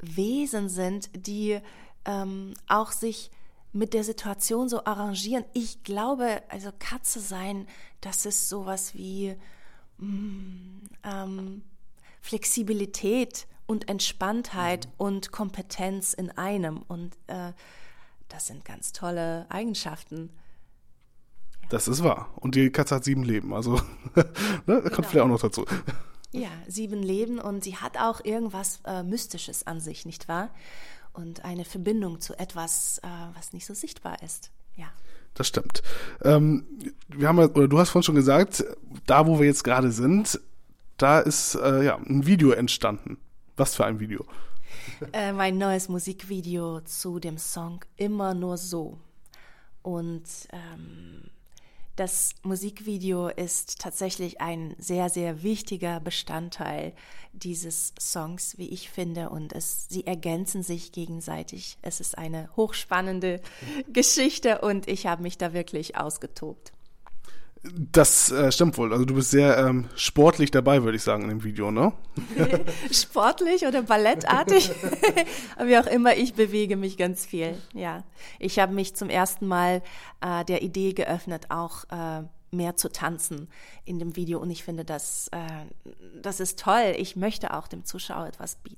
Wesen 0.00 0.68
sind, 0.68 1.10
die 1.14 1.60
ähm, 2.04 2.54
auch 2.68 2.92
sich 2.92 3.30
mit 3.72 3.94
der 3.94 4.04
Situation 4.04 4.68
so 4.68 4.84
arrangieren. 4.84 5.44
Ich 5.52 5.82
glaube, 5.82 6.42
also 6.48 6.70
Katze 6.78 7.20
sein, 7.20 7.66
das 8.00 8.26
ist 8.26 8.48
sowas 8.48 8.94
wie 8.94 9.36
mm, 9.98 10.80
ähm, 11.04 11.62
Flexibilität 12.20 13.46
und 13.66 13.88
Entspanntheit 13.88 14.86
mhm. 14.86 14.92
und 14.96 15.32
Kompetenz 15.32 16.14
in 16.14 16.30
einem. 16.30 16.78
Und 16.82 17.16
äh, 17.26 17.52
das 18.28 18.46
sind 18.46 18.64
ganz 18.64 18.92
tolle 18.92 19.46
Eigenschaften. 19.50 20.30
Das 21.68 21.88
ist 21.88 22.02
wahr. 22.02 22.30
Und 22.36 22.54
die 22.54 22.70
Katze 22.70 22.94
hat 22.94 23.04
sieben 23.04 23.22
Leben, 23.22 23.52
also 23.52 23.74
ne, 24.14 24.24
kommt 24.66 24.66
genau. 24.66 25.02
vielleicht 25.02 25.18
auch 25.18 25.28
noch 25.28 25.40
dazu. 25.40 25.64
Ja, 26.32 26.48
sieben 26.66 27.02
Leben 27.02 27.38
und 27.38 27.64
sie 27.64 27.76
hat 27.76 27.98
auch 27.98 28.24
irgendwas 28.24 28.80
äh, 28.84 29.02
Mystisches 29.02 29.66
an 29.66 29.80
sich, 29.80 30.04
nicht 30.04 30.28
wahr? 30.28 30.50
Und 31.12 31.44
eine 31.44 31.64
Verbindung 31.64 32.20
zu 32.20 32.38
etwas, 32.38 32.98
äh, 32.98 33.08
was 33.34 33.52
nicht 33.52 33.66
so 33.66 33.74
sichtbar 33.74 34.22
ist. 34.22 34.50
Ja. 34.76 34.86
Das 35.34 35.46
stimmt. 35.46 35.82
Ähm, 36.22 36.66
wir 37.08 37.28
haben 37.28 37.38
oder 37.38 37.68
du 37.68 37.78
hast 37.78 37.90
vorhin 37.90 38.04
schon 38.04 38.14
gesagt, 38.14 38.64
da 39.06 39.26
wo 39.26 39.38
wir 39.38 39.46
jetzt 39.46 39.64
gerade 39.64 39.92
sind, 39.92 40.40
da 40.96 41.20
ist 41.20 41.54
äh, 41.54 41.84
ja 41.84 41.96
ein 41.96 42.26
Video 42.26 42.50
entstanden. 42.50 43.18
Was 43.56 43.74
für 43.74 43.86
ein 43.86 44.00
Video? 44.00 44.24
Äh, 45.12 45.32
mein 45.32 45.58
neues 45.58 45.88
Musikvideo 45.88 46.80
zu 46.80 47.20
dem 47.20 47.38
Song 47.38 47.84
Immer 47.96 48.34
nur 48.34 48.56
so. 48.56 48.98
Und 49.82 50.24
ähm, 50.52 51.30
das 51.98 52.30
Musikvideo 52.42 53.28
ist 53.28 53.80
tatsächlich 53.80 54.40
ein 54.40 54.76
sehr, 54.78 55.10
sehr 55.10 55.42
wichtiger 55.42 55.98
Bestandteil 55.98 56.92
dieses 57.32 57.92
Songs, 57.98 58.56
wie 58.56 58.68
ich 58.68 58.88
finde, 58.88 59.30
und 59.30 59.52
es, 59.52 59.88
sie 59.88 60.06
ergänzen 60.06 60.62
sich 60.62 60.92
gegenseitig. 60.92 61.76
Es 61.82 62.00
ist 62.00 62.16
eine 62.16 62.50
hochspannende 62.56 63.40
Geschichte 63.92 64.60
und 64.60 64.86
ich 64.86 65.06
habe 65.06 65.22
mich 65.22 65.38
da 65.38 65.52
wirklich 65.52 65.96
ausgetobt. 65.96 66.72
Das 67.62 68.30
äh, 68.30 68.52
stimmt 68.52 68.78
wohl. 68.78 68.92
Also 68.92 69.04
du 69.04 69.14
bist 69.14 69.30
sehr 69.30 69.58
ähm, 69.58 69.88
sportlich 69.96 70.50
dabei, 70.50 70.84
würde 70.84 70.96
ich 70.96 71.02
sagen, 71.02 71.24
in 71.24 71.28
dem 71.28 71.44
Video, 71.44 71.70
ne? 71.70 71.92
sportlich 72.92 73.66
oder 73.66 73.82
ballettartig? 73.82 74.70
Wie 75.64 75.76
auch 75.76 75.86
immer, 75.86 76.16
ich 76.16 76.34
bewege 76.34 76.76
mich 76.76 76.96
ganz 76.96 77.26
viel. 77.26 77.56
Ja, 77.74 78.04
ich 78.38 78.58
habe 78.60 78.74
mich 78.74 78.94
zum 78.94 79.10
ersten 79.10 79.46
Mal 79.48 79.82
äh, 80.20 80.44
der 80.44 80.62
Idee 80.62 80.92
geöffnet, 80.92 81.46
auch 81.50 81.84
äh, 81.90 82.22
mehr 82.50 82.76
zu 82.76 82.90
tanzen 82.90 83.48
in 83.84 83.98
dem 83.98 84.14
Video. 84.14 84.38
Und 84.38 84.50
ich 84.50 84.62
finde, 84.62 84.84
das, 84.84 85.28
äh, 85.32 85.90
das 86.22 86.38
ist 86.40 86.60
toll. 86.60 86.94
Ich 86.96 87.16
möchte 87.16 87.54
auch 87.54 87.66
dem 87.66 87.84
Zuschauer 87.84 88.26
etwas 88.26 88.54
bieten 88.56 88.77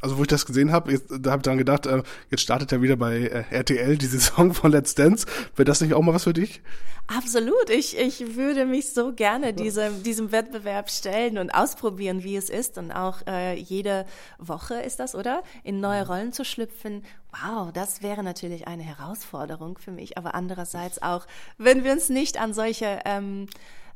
also 0.00 0.18
wo 0.18 0.22
ich 0.22 0.28
das 0.28 0.46
gesehen 0.46 0.72
habe, 0.72 1.00
da 1.18 1.30
habe 1.30 1.40
ich 1.40 1.44
dran 1.44 1.58
gedacht, 1.58 1.86
äh, 1.86 2.02
jetzt 2.30 2.40
startet 2.40 2.72
ja 2.72 2.82
wieder 2.82 2.96
bei 2.96 3.18
äh, 3.20 3.44
RTL 3.50 3.96
die 3.96 4.06
Saison 4.18 4.54
von 4.54 4.72
Let's 4.72 4.94
Dance. 4.94 5.26
Wäre 5.56 5.64
das 5.64 5.80
nicht 5.80 5.94
auch 5.94 6.02
mal 6.02 6.14
was 6.14 6.24
für 6.24 6.32
dich? 6.32 6.62
Absolut. 7.06 7.70
Ich, 7.70 7.96
ich 7.96 8.36
würde 8.36 8.66
mich 8.66 8.92
so 8.92 9.14
gerne 9.14 9.54
diesem, 9.54 10.02
diesem 10.02 10.30
Wettbewerb 10.30 10.90
stellen 10.90 11.38
und 11.38 11.50
ausprobieren, 11.50 12.22
wie 12.22 12.36
es 12.36 12.50
ist. 12.50 12.76
Und 12.76 12.92
auch 12.92 13.26
äh, 13.26 13.54
jede 13.54 14.04
Woche 14.38 14.74
ist 14.74 15.00
das, 15.00 15.14
oder? 15.14 15.42
In 15.64 15.80
neue. 15.80 15.98
Rollen 16.06 16.32
zu 16.32 16.44
schlüpfen. 16.44 17.02
Wow, 17.32 17.72
das 17.72 18.02
wäre 18.02 18.22
natürlich 18.22 18.68
eine 18.68 18.82
Herausforderung 18.82 19.78
für 19.78 19.90
mich. 19.90 20.18
Aber 20.18 20.34
andererseits 20.34 21.00
auch, 21.00 21.26
wenn 21.56 21.82
wir 21.82 21.92
uns 21.92 22.08
nicht 22.08 22.40
an 22.40 22.52
solche, 22.52 23.00
ähm, 23.04 23.46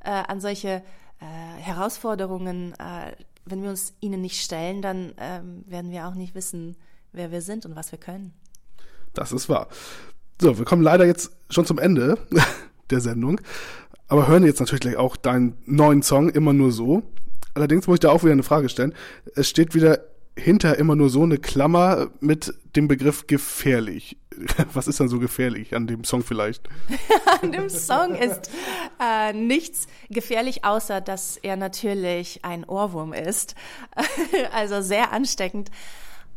äh, 0.05 0.11
an 0.11 0.41
solche 0.41 0.83
äh, 1.21 1.61
Herausforderungen 1.61 2.75
äh, 2.79 3.13
wenn 3.45 3.63
wir 3.63 3.71
uns 3.71 3.95
ihnen 4.01 4.21
nicht 4.21 4.41
stellen, 4.41 4.83
dann 4.83 5.13
ähm, 5.19 5.65
werden 5.67 5.91
wir 5.91 6.07
auch 6.07 6.15
nicht 6.15 6.35
wissen, 6.35 6.77
wer 7.13 7.31
wir 7.31 7.43
sind 7.43 7.67
und 7.67 7.77
was 7.77 7.93
wir 7.93 7.99
können. 7.99 8.33
Das 9.15 9.33
ist 9.33 9.49
wahr. 9.49 9.69
So, 10.41 10.59
wir 10.59 10.65
kommen 10.65 10.83
leider 10.83 11.05
jetzt 11.05 11.33
schon 11.51 11.67
zum 11.67 11.79
Ende 11.79 12.19
der 12.91 13.01
Sendung, 13.01 13.41
aber 14.09 14.29
hören 14.29 14.45
jetzt 14.45 14.61
natürlich 14.61 14.81
gleich 14.81 14.97
auch 14.97 15.17
deinen 15.17 15.57
neuen 15.67 16.03
Song 16.03 16.31
immer 16.31 16.53
nur 16.53 16.73
so. 16.73 17.03
Allerdings 17.55 17.87
muss 17.87 17.97
ich 17.97 18.01
da 18.01 18.11
auch 18.11 18.23
wieder 18.23 18.33
eine 18.33 18.43
Frage 18.43 18.69
stellen. 18.69 18.95
Es 19.35 19.49
steht 19.49 19.75
wieder 19.75 20.01
hinter 20.37 20.79
immer 20.79 20.97
nur 20.97 21.11
so 21.11 21.23
eine 21.23 21.39
Klammer 21.39 22.11
mit 22.21 22.55
dem 22.77 22.89
Begriff 22.89 23.27
gefährlich. 23.27 24.17
Was 24.73 24.89
ist 24.89 25.01
dann 25.01 25.09
so 25.09 25.19
gefährlich 25.19 25.75
an 25.75 25.87
dem 25.87 26.05
Song 26.05 26.23
vielleicht? 26.23 26.69
an 27.43 27.53
dem 27.53 27.69
Song 27.69 28.15
ist 28.15 28.51
äh, 29.01 29.33
nichts 29.33 29.87
gefährlich, 30.11 30.65
außer 30.65 31.01
dass 31.01 31.37
er 31.37 31.57
natürlich 31.57 32.45
ein 32.45 32.65
Ohrwurm 32.65 33.13
ist. 33.13 33.55
also 34.53 34.81
sehr 34.83 35.13
ansteckend. 35.13 35.71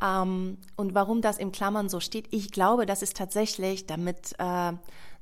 Ähm, 0.02 0.58
und 0.76 0.94
warum 0.94 1.22
das 1.22 1.38
im 1.38 1.52
Klammern 1.52 1.90
so 1.90 2.00
steht, 2.00 2.28
ich 2.32 2.52
glaube, 2.52 2.86
das 2.86 3.02
ist 3.02 3.16
tatsächlich, 3.18 3.86
damit 3.86 4.34
äh, 4.40 4.74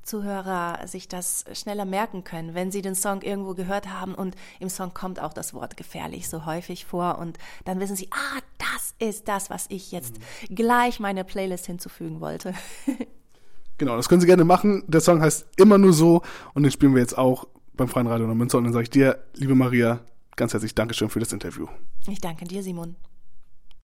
Zuhörer 0.04 0.86
sich 0.86 1.08
das 1.08 1.44
schneller 1.52 1.84
merken 1.84 2.24
können, 2.24 2.54
wenn 2.54 2.70
sie 2.70 2.82
den 2.82 2.94
Song 2.94 3.22
irgendwo 3.22 3.54
gehört 3.54 3.88
haben 3.88 4.14
und 4.14 4.36
im 4.60 4.68
Song 4.68 4.94
kommt 4.94 5.20
auch 5.20 5.32
das 5.32 5.54
Wort 5.54 5.76
gefährlich 5.76 6.28
so 6.28 6.46
häufig 6.46 6.84
vor 6.84 7.18
und 7.18 7.38
dann 7.64 7.80
wissen 7.80 7.96
sie, 7.96 8.08
ah, 8.12 8.40
das 8.58 8.94
ist 8.98 9.28
das, 9.28 9.50
was 9.50 9.66
ich 9.68 9.92
jetzt 9.92 10.14
mhm. 10.48 10.54
gleich 10.54 11.00
meine 11.00 11.24
Playlist 11.24 11.66
hinzufügen 11.66 12.20
wollte. 12.20 12.54
genau, 13.78 13.96
das 13.96 14.08
können 14.08 14.20
Sie 14.20 14.26
gerne 14.26 14.44
machen. 14.44 14.84
Der 14.86 15.00
Song 15.00 15.20
heißt 15.20 15.46
immer 15.56 15.78
nur 15.78 15.92
so 15.92 16.22
und 16.54 16.62
den 16.62 16.72
spielen 16.72 16.94
wir 16.94 17.00
jetzt 17.00 17.16
auch 17.16 17.46
beim 17.74 17.88
Freien 17.88 18.06
Radio 18.06 18.26
Münster 18.26 18.58
und 18.58 18.64
dann 18.64 18.72
sage 18.72 18.84
ich 18.84 18.90
dir, 18.90 19.18
liebe 19.34 19.54
Maria, 19.54 20.00
ganz 20.36 20.52
herzlich 20.52 20.74
Dankeschön 20.74 21.08
für 21.08 21.20
das 21.20 21.32
Interview. 21.32 21.66
Ich 22.08 22.20
danke 22.20 22.44
dir, 22.44 22.62
Simon. 22.62 22.96